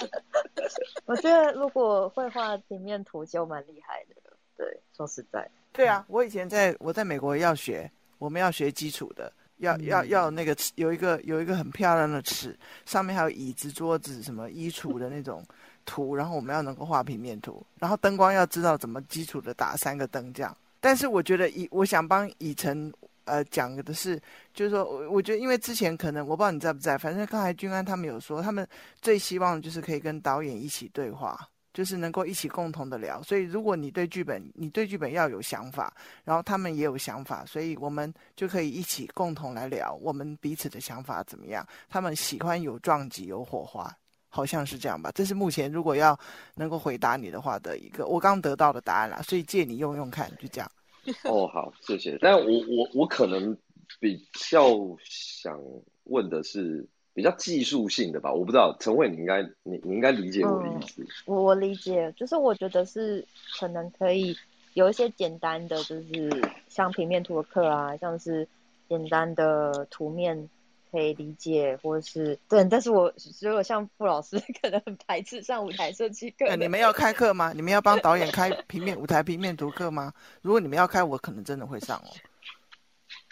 [1.07, 4.15] 我觉得如果会画平面图就蛮厉害的。
[4.57, 5.49] 对，说实在。
[5.71, 7.89] 对啊，我以前在我在美国要学。
[8.17, 12.53] 我们要学基础的，要要要那个有一个有一个很漂亮的尺，
[12.85, 15.41] 上面还有椅子、桌子什么衣橱的那种
[15.85, 20.53] 图，然后我们要能够画平面图，然后灯光要知道怎么基础的打三个灯这样。
[20.81, 22.93] 但是我觉得以我想帮以晨
[23.29, 24.19] 呃讲的是，
[24.53, 28.67] 就是说我我觉得因为之前可能我不知道你在不在，反正刚才君安他们有说，他们
[29.01, 31.39] 最希望就是可以跟导演一起对话。
[31.71, 35.93] 就是能够一起共同的聊，所以如果你对剧本，你对剧本要有想法，
[36.25, 41.65] 然后他们也有想法，所以我们就可以一起共同来聊我们彼此的想法怎么样。
[41.87, 43.95] 他们喜欢有撞击、有火花，
[44.29, 45.11] 好像是这样吧？
[45.13, 46.19] 这是目前如果要
[46.55, 50.69] 能够回答你的话的一个我刚得到的答案啦，所以借你用用看，就这样。
[51.25, 52.17] 哦，好，谢谢。
[52.21, 53.57] 但我我我可能
[53.99, 54.69] 比较
[55.03, 55.61] 想
[56.03, 56.87] 问的是。
[57.11, 61.05] 比较技术性的吧，我不知道陈慧，你应该你你应该理解我的意思。
[61.25, 63.27] 我、嗯、我理解，就是我觉得是
[63.59, 64.33] 可能可以
[64.73, 66.29] 有一些简单的，就是
[66.69, 68.47] 像平面图的课啊，像是
[68.87, 70.49] 简单的图面
[70.91, 72.63] 可以理解，或者是对。
[72.65, 76.55] 但是我如果像傅老师，可能很排斥上舞台设计课。
[76.55, 77.51] 你们要开课吗？
[77.53, 80.13] 你们要帮导演开平面舞台平面图课吗？
[80.41, 82.09] 如果你们要开，我可能真的会上哦。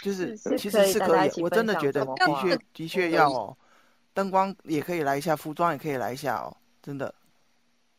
[0.02, 3.56] 就是其实是可以，我真的觉得的确的确要哦。
[4.14, 7.14] 灯光也可以来一下，服装也可以来一下哦，真的。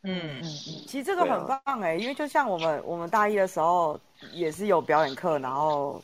[0.03, 3.99] 嗯嗯嗯，其实这个很棒哎、欸，因为就像我们我们大一的时候
[4.33, 6.03] 也是有表演课，然后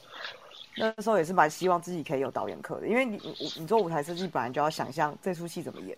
[0.76, 5.96] 那时候也是蛮希望自己可以有导演课的，因为你你你做舞台设计本来就要想象这出戏怎么演，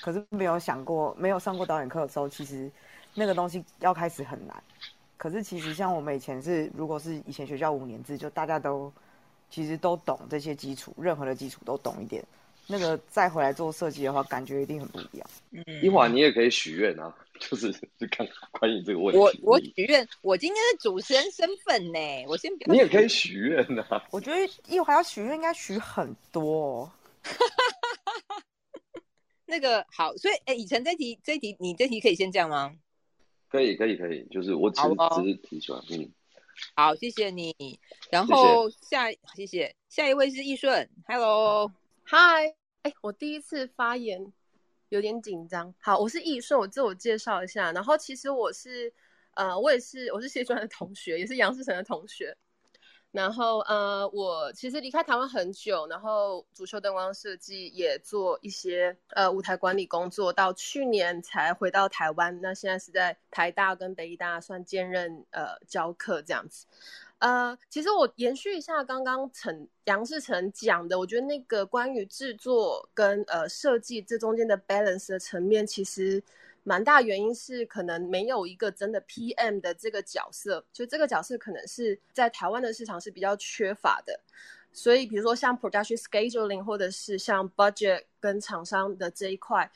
[0.00, 2.70] 可是没有想过没有上过导演课的时候，其实
[3.14, 4.56] 那个东西要开始很难。
[5.16, 8.92] 可是其实像我们以前是，如果是以前学校五年制，就大家都
[9.48, 12.22] 其实都懂这些基础，任何的基础都懂一点。
[12.68, 15.26] 那个再回来做设计的话，感觉一定很不一样。
[15.52, 19.18] 嗯，一会儿你也可以许愿啊， 就是就看关于这个问题。
[19.18, 22.72] 我我许愿，我今天是主持人身份呢，我先不。
[22.72, 24.04] 你也可以许愿啊。
[24.10, 26.92] 我觉得一会儿要许愿，应该许很多哦。
[29.46, 32.74] 那个好，所以哎，以晨这题这题你这题可以先这样吗？
[33.48, 36.10] 可以可以可以，就是我只是只是提出来，嗯。
[36.74, 37.54] 好，谢谢你。
[38.10, 41.70] 然后下谢谢下一位是易顺，Hello。
[42.02, 44.32] 嗨，哎，我第一次发言，
[44.88, 45.72] 有点紧张。
[45.80, 47.72] 好，我是易顺，我自我介绍一下。
[47.72, 48.92] 然后其实我是，
[49.34, 52.36] 呃，我也是，我是谢专的同学，也是杨世成的同学。
[53.12, 62.38] 然后呃，我其实离开台湾很久，然后主修灯光设计，也做一些呃舞台管理工作，到去年才回到台湾。
[62.42, 66.66] 那现在是在台大跟北大算兼任呃教课这样子。
[67.18, 76.22] 呃，其实我延续一下刚刚陈杨世成讲的，我觉得那个关于制作跟呃设计这中间的 balance 的层面，其实
[76.62, 84.20] 蛮大原因是可能没有一个真的 PM 的这个角色，就这个角色可能是在台湾的市场是比较缺乏的，
[84.72, 89.70] 所以比如说像 production scheduling 或者是像 budget 跟厂商的这一块。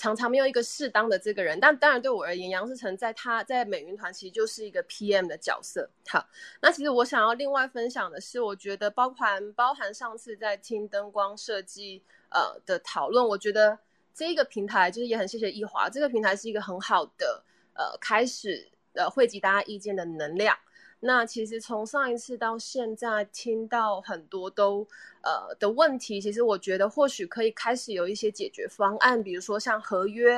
[0.00, 5.90] 常常没有一个适当的这个人，但当然对我而言，杨世成在他在美云团其实就是一个 PM 的角色。
[6.08, 6.26] 好，
[6.62, 13.78] 那其实我想要另外分享的是，我觉得包含包含上次在听灯光设计呃的讨论，我觉得
[14.14, 17.44] 这一个平台就是也很谢谢易华，这个平台是一个很好的
[17.74, 20.56] 呃开始呃汇集大家意见的能量。
[21.02, 24.86] 那其实从上一次到现在，听到很多都
[25.22, 30.36] 呃的问题，其实我觉得或许可以开始有一些解决方案，比如说像合约，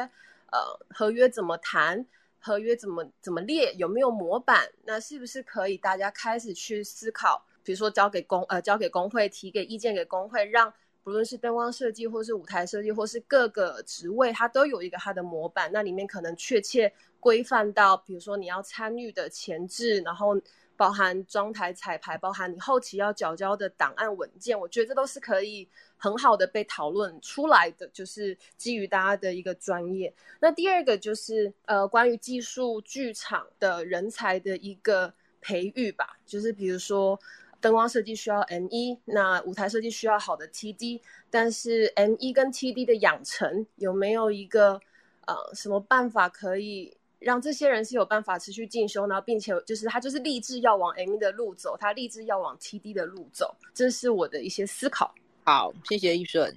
[0.53, 0.61] 呃，
[0.91, 2.07] 合约怎么谈，
[2.39, 4.69] 合约怎么怎么列，有没有模板？
[4.85, 7.45] 那是不是可以大家开始去思考？
[7.65, 16.93] 比如说交给工呃交给工会，提给意见给工会，让不论是灯光设计，或是舞台设计，或是各个职位，它都有一个它的模板，那里面可能确切。
[17.23, 20.35] 规范到，比如说你要参与的前置，然后
[20.77, 30.13] 包含装台彩排，包含你后期要缴交的档案文件，我觉得这都是可以很好的被讨论出来的，就是基于大家的一个专业。
[30.41, 37.17] 那第二个就是呃，关于技术剧场的人才的一个培育吧，就是比如说
[37.61, 41.01] 灯光设计需要 ME，那舞台设计需要好的 TD，
[41.31, 44.81] 但是 ME 跟 TD 的养成有没有一个
[45.27, 46.97] 呃什么办法可以？
[47.23, 55.15] 让这些人是有办法持续进修，然后并且就是他就是立志要往 M 的路走，他立志要往 TD 的路走，这是我的一些思考。
[55.45, 56.55] 好，谢谢玉顺。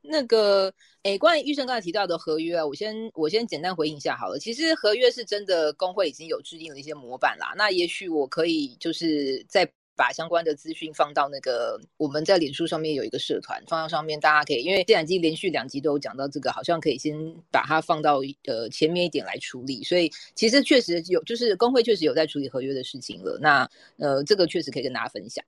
[0.00, 4.38] 那个，诶，关于玉顺刚才提到的合约啊，我先我先简单回应一下好了。
[4.38, 7.52] 其实合约是真的，工会已经有制定了一些模板啦。
[7.56, 9.70] 那也许我可以就是在。
[9.98, 17.16] 把相关的资讯放到那个我们在脸书上面有一个社团，放到上面大家可以，因为既然已经连续两集都有讲到这个，好像可以先
[17.50, 19.82] 把它放到呃前面一点来处理。
[19.82, 23.36] 所以其实确实有，就是工会确实有在处理合约的事情了。
[23.42, 23.68] 那
[23.98, 25.44] 呃这个确实可以跟大家分享。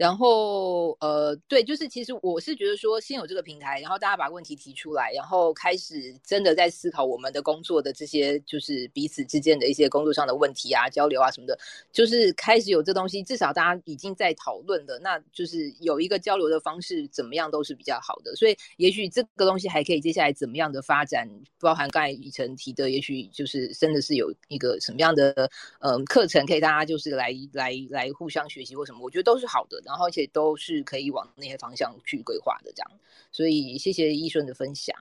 [0.00, 11.58] 然后，呃，对，就是其实我是觉得说，先有这个平台，然后大家把问题提出来，然后开始真的在思考我们的工作的这些，就是彼此之间的一些工作上的问题啊、交流啊什么的，
[11.92, 18.34] 就是开始有这东西，至少大家已经在讨论的，那就是有一个交流的方式，怎么样都是比较好的。
[18.36, 21.28] 所以，也许这个东西还可以接下来怎么样的发展，
[21.60, 29.78] 包含刚才以晨提的，也许就是真的是有一个什么样的嗯课程，可以大家就是来来来互相学习或什么，我觉得都是好的。
[29.90, 32.90] 然后，而且都是可以往那些方向去规划的，这样。
[33.32, 34.96] 所以，谢谢易顺的分享。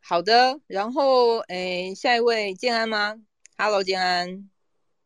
[0.00, 3.18] 好的，然后，诶，下一位建安吗
[3.56, 4.50] ？Hello，建安。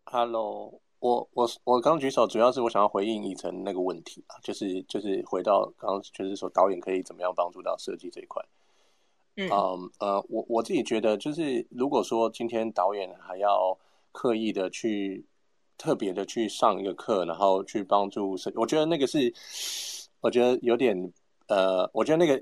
[0.07, 8.45] Hello，我我我刚举手，主要是我想要回应以晨那个问题啊，就是就是回到刚刚，就是说导演可以怎么样帮助到设计这一块。
[9.37, 13.79] 嗯、um, 呃，我我自己觉得，就是如果说今天导演还要
[14.11, 15.25] 刻意的去。
[15.79, 19.33] 特别的去上一个课，然后去帮助设，我觉得那个是，
[20.21, 21.13] 我觉得有点，
[21.49, 22.41] 呃，我觉得那个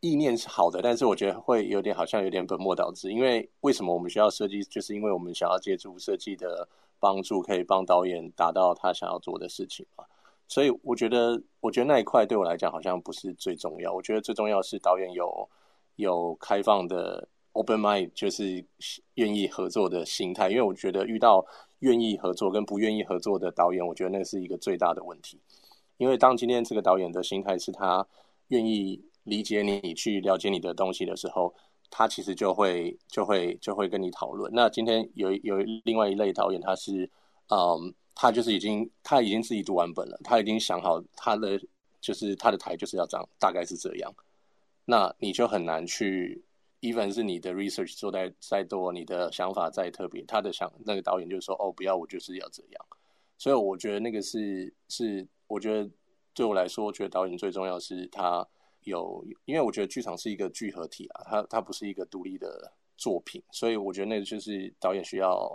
[0.00, 3.10] 意念是好的，但是我觉得会有点好像有点本末倒置。
[3.10, 6.68] 因为为什么我们需要设计，就是因为我们想要借助设计的
[7.00, 10.04] 帮助，可以帮导演达到他想要做的事情嘛。
[10.48, 13.90] 所以我觉得，我觉得那一块对我来讲好像不是最重要。
[13.90, 15.48] 我觉得最重要是导演有
[15.96, 18.62] 有开放的 open mind，就是
[19.14, 20.50] 愿意合作的心态。
[20.50, 21.46] 因为我觉得遇到。
[21.82, 25.40] 愿意合作跟不愿意合作的导演，我觉得那是一个最大的问题。
[25.98, 28.06] 因为当今天这个导演的心态是他
[28.48, 31.54] 愿意理解你、去了解你的东西的时候，
[31.90, 34.50] 他其实就会就会就会跟你讨论。
[34.54, 37.10] 那今天有有另外一类导演，他是
[37.48, 41.60] 嗯，他就是已经他已经自己读完本了，他已经想好他的
[42.00, 44.12] 就是他的台就是要这样，大概是这样。
[44.84, 46.44] 那你就很难去。
[46.82, 52.86] Even 是你的 research 做再再多，你的想法再特别，他的想那个导演就说哦，不要，我就是要这样。
[53.38, 55.88] 所以我觉得那个是是，我觉得
[56.34, 58.46] 对我来说，我觉得导演最重要是他
[58.82, 65.50] 有，因为我觉得剧场是一个聚合体啊，它它不是一个独立的作品，所以我觉得那个就是导演需要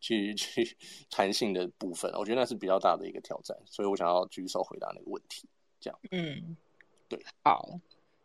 [0.00, 0.76] 去去
[1.10, 5.48] 弹性的部分，我觉得那是比较大的一个挑战，所以我想要举手回答那个问题，
[5.80, 5.98] 这样。
[6.10, 6.56] 嗯，
[7.08, 7.78] 对，好。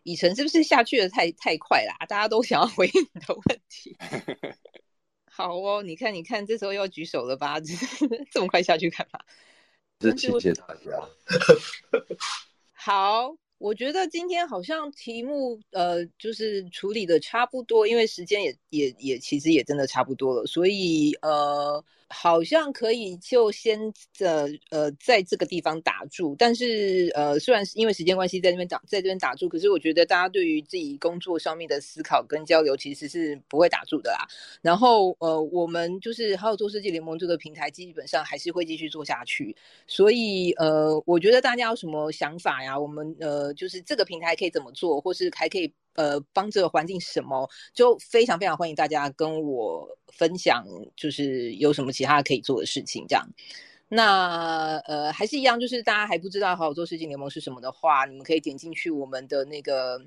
[0.07, 1.93] 以晨是不是下去的太太快啦？
[2.07, 3.93] 大家都想要回应你的问题。
[5.29, 7.59] 好哦，你看，你看，这时候要举手了吧？
[8.31, 9.19] 这么快下去干嘛？
[10.17, 11.09] 谢谢大家。
[12.71, 21.83] 好，我觉得今天好像题目呃，就是处理的差不多，因为时间也也也其实也真的差不多了，所以呃。
[22.09, 23.79] 好像可以就先
[24.19, 34.25] 呃呃在这个地方打住，但是呃虽然是因为时间关系在这边打在这边打住，可是我觉得大家对于自己工作上面的思考跟交流其实是不会打住的啦。
[34.61, 39.55] 然后呃我们就是还有做设计联盟这个平台基本上还是会继续做下去，
[39.85, 42.79] 所以呃我觉得大家有什么想法呀？
[42.79, 45.73] 我们呃就是这个平台可以怎么做，或是还可以。
[45.97, 50.63] 呃，帮这个环境什么，就非常非常欢迎大家跟我分享，
[50.95, 53.27] 就是有什么其他可以做的事情这样。
[53.89, 59.99] 那呃，还是一样，就是大家还不知道好好做事情联盟是什么的话，你们可以点进去我们的那个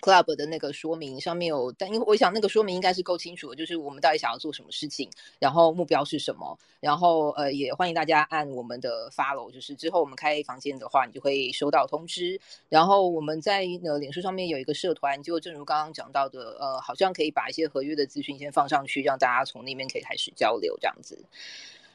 [0.00, 12.40] Club 的那个说明上面有，但因为我想那个说明应该是够清楚的，就是我们到底想要做什么事情，然后目标是什么，然后呃也欢迎大家按我们的 follow，就是之后我们开房间的话，你就会收到通知。
[12.68, 21.22] 然后我们在呃脸书上面有一个社团，就正如刚刚讲到的，呃，好像可以把一些合约的资讯先放上去，让大家从那边可以开始交流这样子。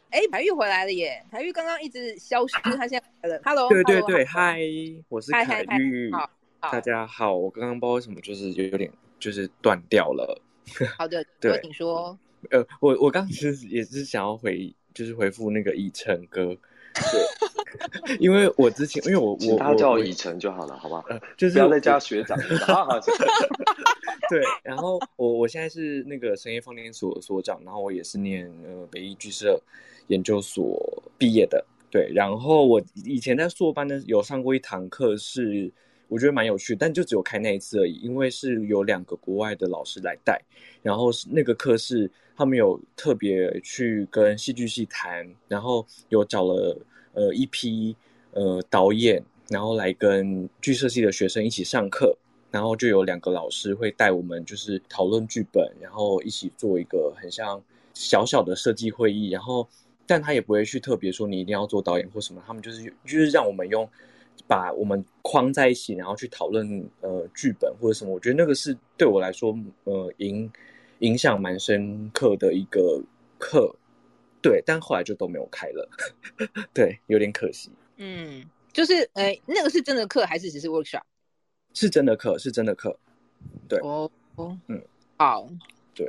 [0.10, 1.26] 哎，白玉回来了耶！
[1.32, 3.42] 白玉刚刚一直消失，他现在来了。
[3.44, 4.60] Hello，对对对，嗨，
[5.10, 6.12] 我是凯玉。
[6.12, 6.30] 好。
[6.72, 8.90] 大家好，我刚刚不知道为什么就是有有点
[9.20, 10.42] 就是断掉了。
[10.98, 12.18] 好 的，对， 请说。
[12.52, 16.56] 呃，我我刚其实也是想要回，就是回复那个以晨哥，
[16.94, 21.04] 对， 因为我之前因为我我他叫我以晨就好了，好不好？
[21.10, 22.40] 呃，就是不要再加学长。
[24.30, 29.62] 对，然后我我现在是那个深夜放电所所长，然后我也是念呃北艺剧社
[30.08, 35.70] 研究所毕业的，对，然后我以前在硕班呢有上过一堂课是。
[36.14, 40.40] 我觉得蛮有趣，但就只有开那一次而已，因为是有两个国外的老师来带，
[40.84, 42.08] 然后那个课是
[42.38, 46.78] 他们有特别去跟戏剧系谈，然后有找了
[47.14, 47.96] 呃一批
[48.30, 52.16] 呃导演，然后来跟剧社系的学生一起上课，
[52.52, 57.60] 然后就有两个老师会带我们就是讨论剧本，然后一起做一个很像
[57.96, 59.68] 小小的设计会议，然后
[60.06, 63.90] 但他也不会去特别说你一定要做导演或什么，他们就是就是让我们用。
[64.48, 70.52] 把我们框在一起，然后去讨论呃剧本或者什么，我觉得那个是对我来说呃影
[71.00, 73.02] 影响蛮深刻的一个
[73.40, 73.74] 课，
[74.42, 75.90] 对，但后来就都没有开了，
[76.74, 77.72] 对，有点可惜。
[77.98, 81.04] 嗯，就是呃那个是真的课还是只是 workshop？
[81.74, 82.98] 是真的课，是真的课，
[83.68, 84.82] 对，哦哦，嗯，
[85.18, 85.50] 好，
[85.96, 86.06] 对，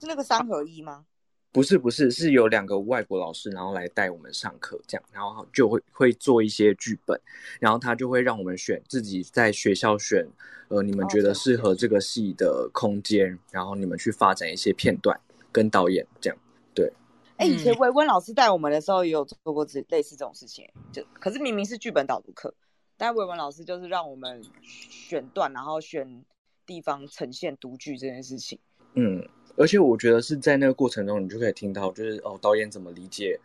[0.00, 1.04] 是那个三合一吗？
[1.50, 7.18] 不是不是，是有两个外国老师，然后来带我们上课，这样，然后就会会做一些剧本，
[7.58, 10.28] 然后他就会让我们选自己在学校选，
[10.68, 15.18] 呃，你们觉得适合这个戏的空间，哦、然后你们去发展一些片段
[15.50, 16.38] 跟导演这样，
[16.74, 16.92] 对。
[17.38, 22.54] 哎，以前维温老师带我们的时候也有做过这类似这种事情，就可是明明是剧本导读课，
[22.96, 26.24] 但维文老师就是让我们选段，然后选
[26.66, 28.58] 地方呈现读剧这件事情，
[28.92, 29.26] 嗯。
[29.58, 33.38] 而且我觉得是在那个过程中，你就可以听到，就是哦，导演怎么理解，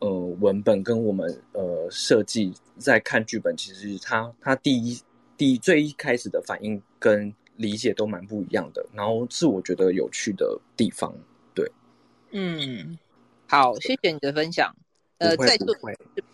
[0.00, 5.00] 呃，文本跟我们呃设计在看剧本，其实他他第一
[5.38, 11.14] 第一最一开始的反应跟理解都蛮不一样的，然后是我觉得有趣的地方，
[11.54, 11.66] 对，
[12.32, 12.98] 嗯，
[13.48, 14.76] 好，谢谢你的分享，
[15.18, 15.74] 呃，再做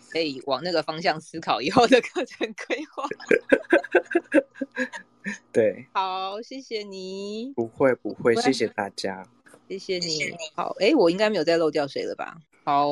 [0.09, 3.07] 可以往那个方向思考以后的课程规划。
[5.51, 7.53] 对，好，谢谢你。
[7.55, 9.25] 不会，不会，谢谢大家，
[9.69, 10.35] 谢谢你。
[10.55, 12.37] 好，哎，我应该没有再漏掉谁了吧？
[12.65, 12.89] 好，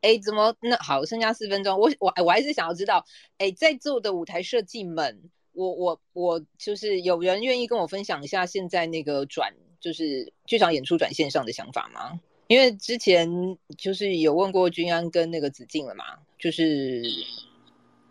[0.00, 3.04] 哎，怎么那好，剩下四分钟，我我我还是想要知道，
[3.38, 12.20] 哎，在座的舞台设计们，我我我就是有人愿意跟我分享一下现在那个转就是剧场演出转线上的想法吗？
[12.48, 16.04] 因为之前就是有问过君安跟那个子敬了嘛，
[16.38, 17.02] 就是。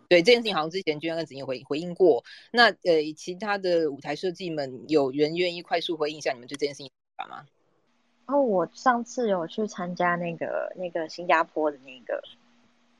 [0.08, 2.24] 对这件事情，好像之前君安跟子怡回回应过。
[2.52, 7.46] 那呃，其他的舞台设计们有人愿意快速回应一下你们对这件事情想法吗？
[8.26, 12.22] 哦，我上次有去参加那个那个新加坡的那个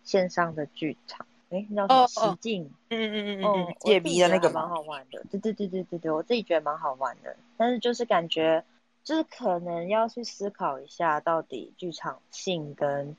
[0.04, 2.08] 线上的剧场，哎，叫什么？
[2.08, 2.64] 实境？
[2.90, 5.24] 嗯嗯嗯嗯嗯，解谜的那个蛮好玩的。
[5.30, 7.36] 对对对对对对，我自己觉得蛮好玩的。
[7.56, 8.64] 但是就是感觉，
[9.02, 13.16] 就是可能要去思考一下，到底剧场性跟。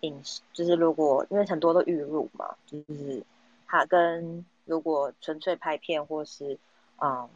[0.00, 3.22] 影视就是如果因为很多都预录嘛，就是
[3.66, 6.58] 它跟如果纯粹拍片或是
[6.98, 7.28] 嗯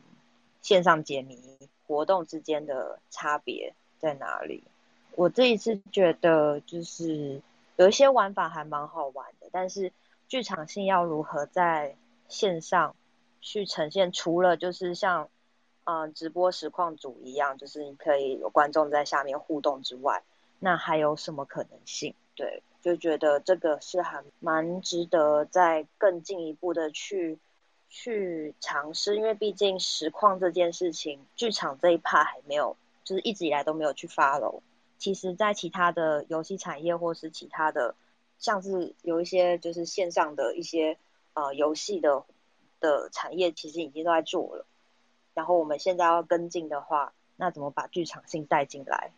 [0.62, 1.38] 线上解谜
[1.86, 4.62] 活动之间的差别在哪里？
[5.16, 7.40] 我这一次觉得就是
[7.76, 9.92] 有一些玩法还蛮好玩的，但是
[10.28, 11.96] 剧场性要如何在
[12.28, 12.94] 线上
[13.40, 14.12] 去呈现？
[14.12, 15.28] 除了就是像
[15.84, 20.22] 嗯直播实况组一样，就是你可以有观众在下面互动之外，
[20.58, 22.14] 那还有什么可能性？
[22.40, 27.38] 对，就觉得这个是还蛮值得再更进一步的去
[27.90, 34.62] 去尝试，因为毕竟实况这件事情，剧场这一趴还没有，就是一直以来都没有去 follow。
[34.96, 37.94] 其实，在其他的游戏产业或是其他的，
[38.38, 40.96] 像是有一些就是线上的一些
[41.34, 42.24] 呃游戏的
[42.80, 44.64] 的产业，其实已经都在做了。
[45.34, 49.12] 然后我们现在要跟进的话，那怎么把剧场性带进来？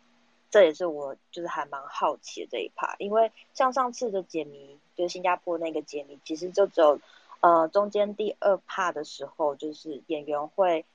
[0.53, 6.99] 这也是我就是还蛮好奇的这一趴，因为像上次的解谜，就是新加坡那个解谜，其实就只有
[7.39, 10.85] 呃中间第二趴的时候，就是演员会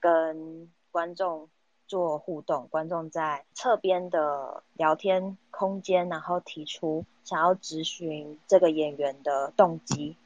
[0.00, 1.50] 跟观众
[1.86, 10.16] 做互动，观众在侧边的聊天空间，然后提出想要质询这个演员的动机。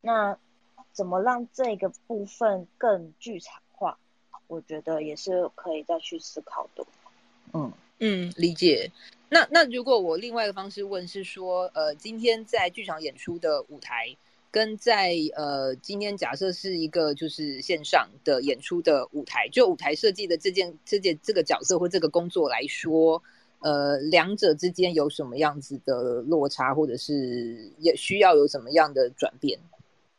[0.00, 0.36] 那
[0.90, 3.62] 怎么让这个部分更剧场
[4.48, 6.84] 我觉得也是可以再去思考的。
[7.52, 8.90] 嗯嗯，理解。
[9.28, 14.16] 那那如果我另外一个方式问是说，呃，今天在剧场演出的舞台，
[14.52, 23.20] 跟在呃今天假设是一个就是线上的演出的舞台，就舞台设计的这件这件这个角色或这个工作来说，
[23.58, 29.58] 呃，两者之间有什么样子的落差，或者是也需要有什么样的转变？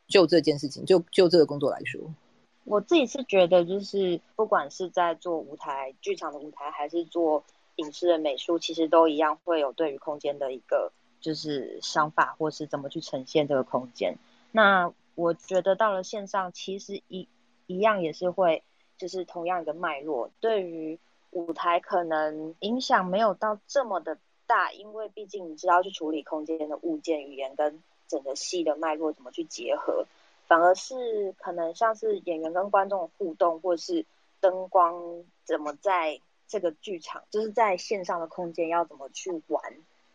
[0.06, 2.00] 就这件事情，就就这个工作来说，
[2.64, 7.42] 我自己是觉得，就是不管是在做舞台剧场的舞台，还是做。
[7.78, 14.16] 影视的美术其实都一样，会有对于空间的一个就是想法，或是怎么去呈现这个空间。
[14.50, 17.28] 那我觉得到了线上，其实一
[17.66, 18.64] 一样也是会，
[18.96, 20.30] 就是同样的脉络。
[20.40, 20.98] 对于
[21.30, 24.18] 舞台可能影响没有到这么的
[24.48, 30.04] 大，因为毕竟你知道去处理空间的物件、语言跟整个戏的脉络怎么去结合，
[30.48, 34.04] 反而是可能像是演员跟观众互动，或是
[34.40, 36.20] 灯光怎么在。
[36.48, 39.62] 这个剧场就是在线上的空间要怎么去玩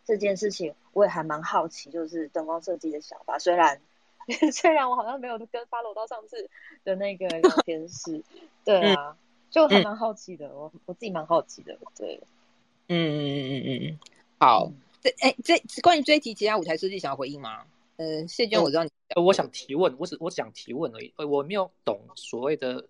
[0.03, 3.39] 这件事情，我也还蛮好奇，就是灯光设计的想法。
[3.39, 3.79] 虽然
[4.51, 6.49] 虽然我好像没有跟 follow 到上次
[6.84, 8.23] 的那个聊天室，
[8.65, 9.15] 对啊，
[9.49, 10.47] 就还蛮好奇的。
[10.47, 12.19] 嗯、我我自己蛮好奇的，对，
[12.88, 13.99] 嗯嗯嗯嗯嗯，
[14.39, 14.71] 好，
[15.01, 17.65] 这哎这关于这一题，其他舞台设计想要回应吗？
[17.97, 22.88] 呃，谢娟，我知道你，呃，我想提问，我只我想提问而已，呃，我没有懂所谓的。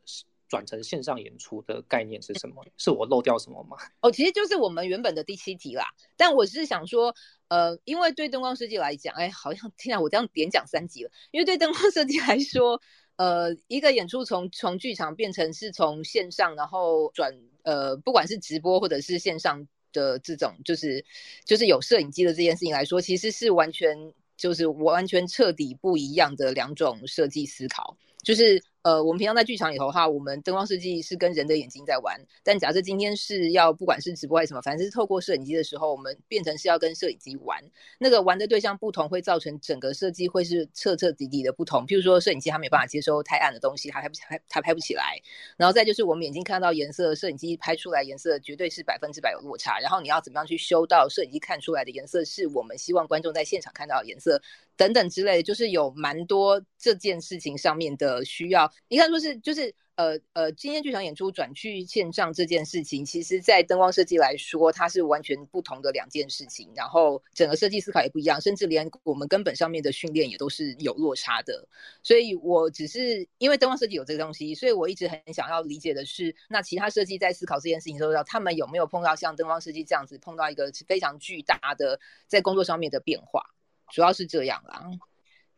[0.54, 2.64] 转成线上演出的概念是什么？
[2.78, 3.76] 是我漏掉什么吗？
[4.02, 5.84] 哦，其实就是我们原本的第七题啦。
[6.16, 7.16] 但我是想说，
[7.48, 11.10] 呃，因为对灯光设计来讲，哎，好像天啊，我这样连讲三集了。
[11.32, 12.80] 因为对灯光设计来说，
[13.16, 17.34] 呃，一个演出从从剧场变成是从线上，然后转
[17.64, 21.04] 呃，不管是直播或者是线上的这种，就是
[21.46, 28.64] 就是有摄影机的这件事情来说，其实是完全就是完全彻底不一样的两种设计思考，就是。
[28.84, 32.20] 呃，我们平常在剧场里头哈，我们灯光设计是跟人的眼睛在玩。
[32.44, 37.64] 但假设今天是要不管是直播还是什么，反正是透过摄影机的时候，我们变成是要跟摄影机玩。
[37.98, 41.88] 那个玩的对象不同，会造成整个设计会是彻彻底底的不同。
[41.88, 45.18] 譬如说，摄影机它没办法接收太暗的东西，它拍不拍，它拍不起来。
[45.56, 49.80] 然后再就是我们眼睛看到颜色，摄影机拍出来颜色绝对是百分之百有落差。
[49.80, 54.42] 然后你要怎么样去修到摄影机看出来的颜色是我们希望观众在现场看到的颜色？
[54.76, 58.70] 等等之类，就是有蛮多这件事情上面的需要。
[58.90, 59.74] 你看，说是就是。
[59.96, 66.68] 呃呃，今天剧场演出转去线上这件事情，其实，在灯光设计来说，它是完全不同的两件事情。
[66.76, 71.68] 然后，整个设计思考也不一样，甚至连我们根本上面的训练也都是有落差的。
[72.02, 83.44] 所以我只是因为灯光设计有这个东西，所以我一直很想要理解的是，那其他设计在思考这件事情的时候，他们有没有碰到像灯光设计这样子碰到一个非常巨大的在工作上面的变化？
[83.92, 84.90] 主要是这样啦。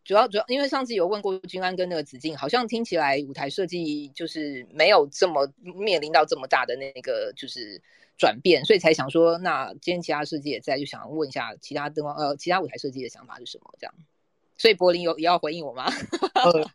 [0.06, 7.82] 主要主要，因为上次有问过君安跟那个子静，好像听起来舞台设计就是没有这么面临到这么大的那个就是
[8.16, 13.74] 转变，所以才想说，那今天其他设计也在，就想问一下其他灯光呃其他舞台设计的想法是什么？
[13.80, 13.96] 这样，
[14.56, 15.86] 所以柏林有也要回应我吗？
[16.36, 16.70] 呃，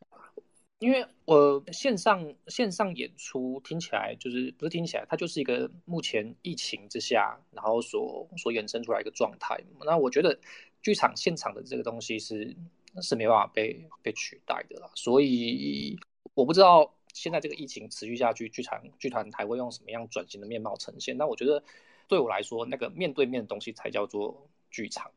[0.81, 9.57] 因为我线上线上演出听起来就是不是听起来，它就是一个目前疫情之下，然后所所衍生出来一个状态。
[9.87, 10.37] 那我觉得
[10.83, 12.57] 剧场现场的这个东西是。
[12.93, 15.99] 那是没办法被被取代的啦，所以
[16.35, 21.17] 我不知道现在这个疫情持续下去，剧场剧团还会用什么样转型的面貌呈现。
[21.17, 21.63] 那我觉得
[22.09, 25.11] 对我来说，那个面对面的东西才叫做剧场。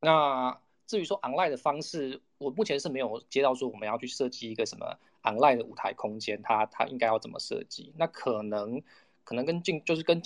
[0.00, 7.92] 那至于说 online 的方式，我目前是没有接到说我们要去设计一个什么 online 的舞台空间，它它应该要怎么设计？
[7.96, 8.82] 那可能
[9.24, 10.22] 可能跟镜就是跟。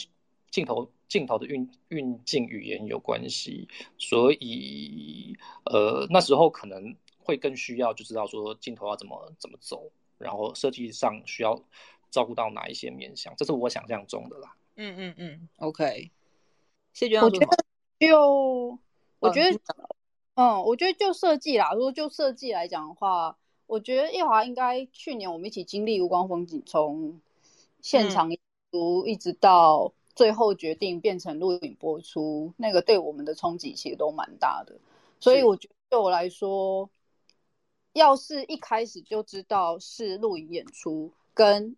[0.50, 11.62] 镜头镜头的运运镜语言有关系，所以呃那时候可能会更需要就知道说镜头要怎么怎么走，然后设计上需要
[12.10, 14.56] 照顾到哪一些面向，这是我想象中的啦。
[14.74, 16.10] 嗯嗯嗯，OK。
[16.92, 17.64] 谢娟我觉得
[18.00, 18.78] 就
[19.20, 19.50] 我觉得
[20.34, 23.36] 嗯，嗯，我觉得就设计啦，如果就设计来讲的话，
[23.66, 27.20] 我觉得叶华应该去年我们一起经历无光风景，从
[27.80, 28.30] 现场
[28.72, 29.92] 读一直到。
[30.20, 34.78] 最后决定变成录影播出，那个对我们的冲击其实都蛮大的。
[35.18, 36.90] 所以我觉得对我来说，
[37.94, 41.74] 要是一开始就知道是录影演出跟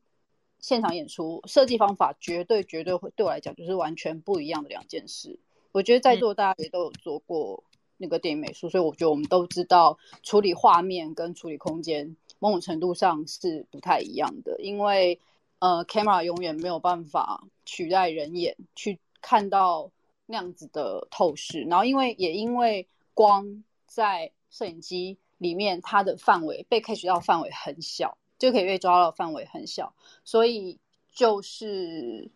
[0.58, 5.38] 现场演出，设计方法绝对绝对会对我来讲就是完全不一样的两件事。
[5.70, 7.62] 我觉得在座大家也都有做过
[7.96, 15.20] 那个电影美术，所以我觉得我们都知道处理画面跟处理空间某种程度上是不太一样的，因为。
[15.62, 19.92] 呃，camera 永远没有办法取代人眼去看到
[20.26, 29.94] 那样子的透视，然后因为也因为光在摄影机里面，它的范围被 catch 到范围很小，就可以被抓到范围很小，
[30.24, 30.80] 所以
[31.12, 32.28] 就是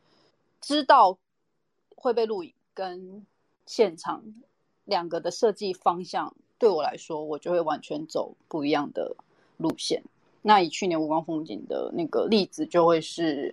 [0.60, 1.18] 知道
[1.96, 3.26] 会被录影跟
[3.66, 4.22] 现场
[4.84, 9.16] 两个的设计方向，对我来说，我就会完全走不一样的
[9.56, 10.04] 路线。
[10.46, 13.52] 那以去年无光风景的那个例子，就会是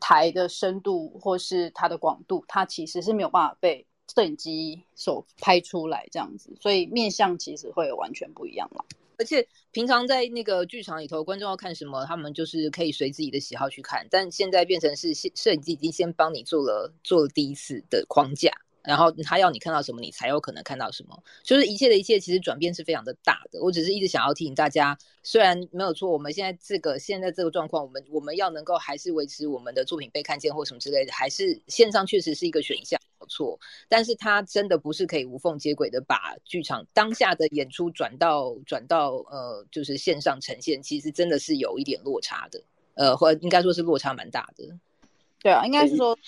[0.00, 8.84] 台的深度或是它的广度，它其实是没有办法被摄影机所拍出来这样子，所以面向其实会完全不一样了。
[9.18, 18.50] 而且平常在那个剧场里头，观众要看什么，他们就是可以随自己的喜好去看，但现在变成是摄影机已经先帮你做了做了第一次的框架。
[18.84, 21.22] 然后他要你看到什么，你才有可能看到什么。
[21.42, 23.62] 就是一切的一切，其实转变是非常的大的。
[23.62, 33.58] 我只是一直想要提醒大家，虽然没有错，我们现在这个现在这个状况，我们我们要能够还是维持我们的作品被看见或什么之类的，还是线上确实是一个选项，没有错。
[33.88, 42.60] 但是它真的不是可以无缝接轨的把剧场当下的演出转到转到呃，就是线上呈现，其实真的是有一点落差的，
[42.94, 44.68] 呃，或应该说是落差蛮大的。
[45.40, 46.18] 对啊，应该是说。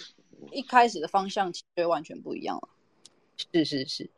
[0.53, 2.68] 一开始的方向其实完全不一样了。
[3.36, 4.11] 是是是，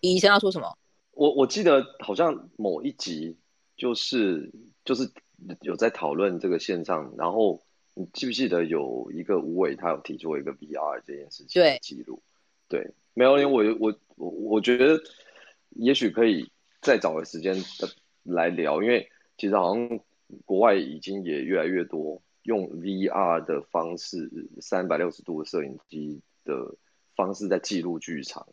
[0.00, 0.76] 医生要说什么？
[1.12, 3.36] 我我记得好像某一集
[3.76, 4.50] 就是
[4.84, 5.10] 就是
[5.60, 7.62] 有在讨论这个线上，然后
[7.94, 12.22] 你记不记得有一个吴伟他有提出一个 VR 这件事情的记录？
[12.68, 14.98] 对，对，没有，因为我我我觉得
[15.70, 17.54] 也许可以再找个时间
[18.22, 19.06] 来聊，因为
[19.36, 20.00] 其实好像
[20.46, 22.22] 国外已经也越来越多。
[22.42, 24.30] 用 VR 的方式，
[24.60, 26.76] 三百六十度的摄影机的
[27.14, 28.46] 方式在记录剧场。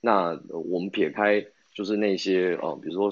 [0.00, 3.10] 那我们撇开就是那些呃，比如说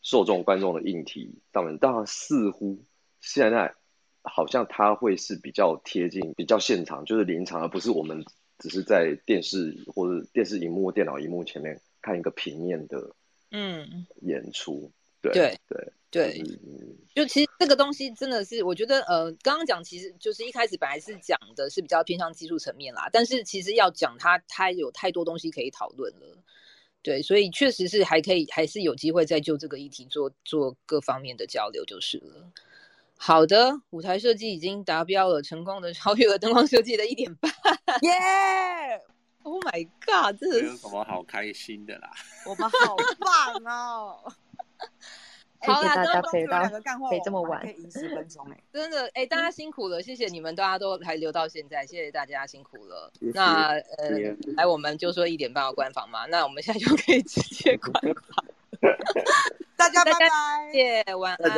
[0.00, 2.84] 受众观众的硬体，当然，当然似乎
[3.20, 3.74] 现在
[4.22, 8.24] 好像它会是比较贴近、比较现场，就是临场，而不是我们
[8.58, 13.14] 只是在电视或者电视荧幕、电脑荧幕前面看一个平面的
[13.50, 14.92] 嗯演出。
[15.20, 15.92] 对对对。
[16.12, 16.44] 对，
[17.14, 26.36] 就其实这个东西真的是，我觉得呃，刚刚讲其实就是一开始本来是讲的是比较偏向技术层面啦，但是其实要讲它，它有太多东西可以讨论了。
[27.02, 32.52] 对，所以确实是还可以，还是有机会再就这个议题做做各方面的交流就是了。
[33.16, 37.50] 好的，舞台设计已经达标了，成功的超越了灯光设计的一点半。
[38.02, 39.00] 耶！
[39.44, 40.38] Oh my god！
[40.38, 42.12] 这是有什么好开心的啦？
[42.46, 44.32] 我们好棒哦！
[45.64, 46.62] 好啦，大家可以到，
[47.08, 48.46] 可以这么晚，可以十分钟。
[48.72, 53.10] 真的，哎，大家辛苦了，谢谢你们，大家都还留到现在，谢谢大家辛苦了。
[53.34, 54.10] 那呃，
[54.56, 58.44] 来我们就说一点半要关房嘛，那我们现在就可以直接关房。
[59.76, 60.28] 大家拜拜，
[60.72, 61.50] 谢晚安，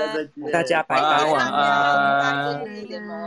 [0.52, 2.64] 大家拜拜，晚安，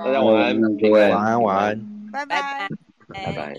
[0.03, 1.79] 大家晚安，各位，晚安，晚安，
[2.11, 2.67] 拜拜，
[3.13, 3.55] 拜拜。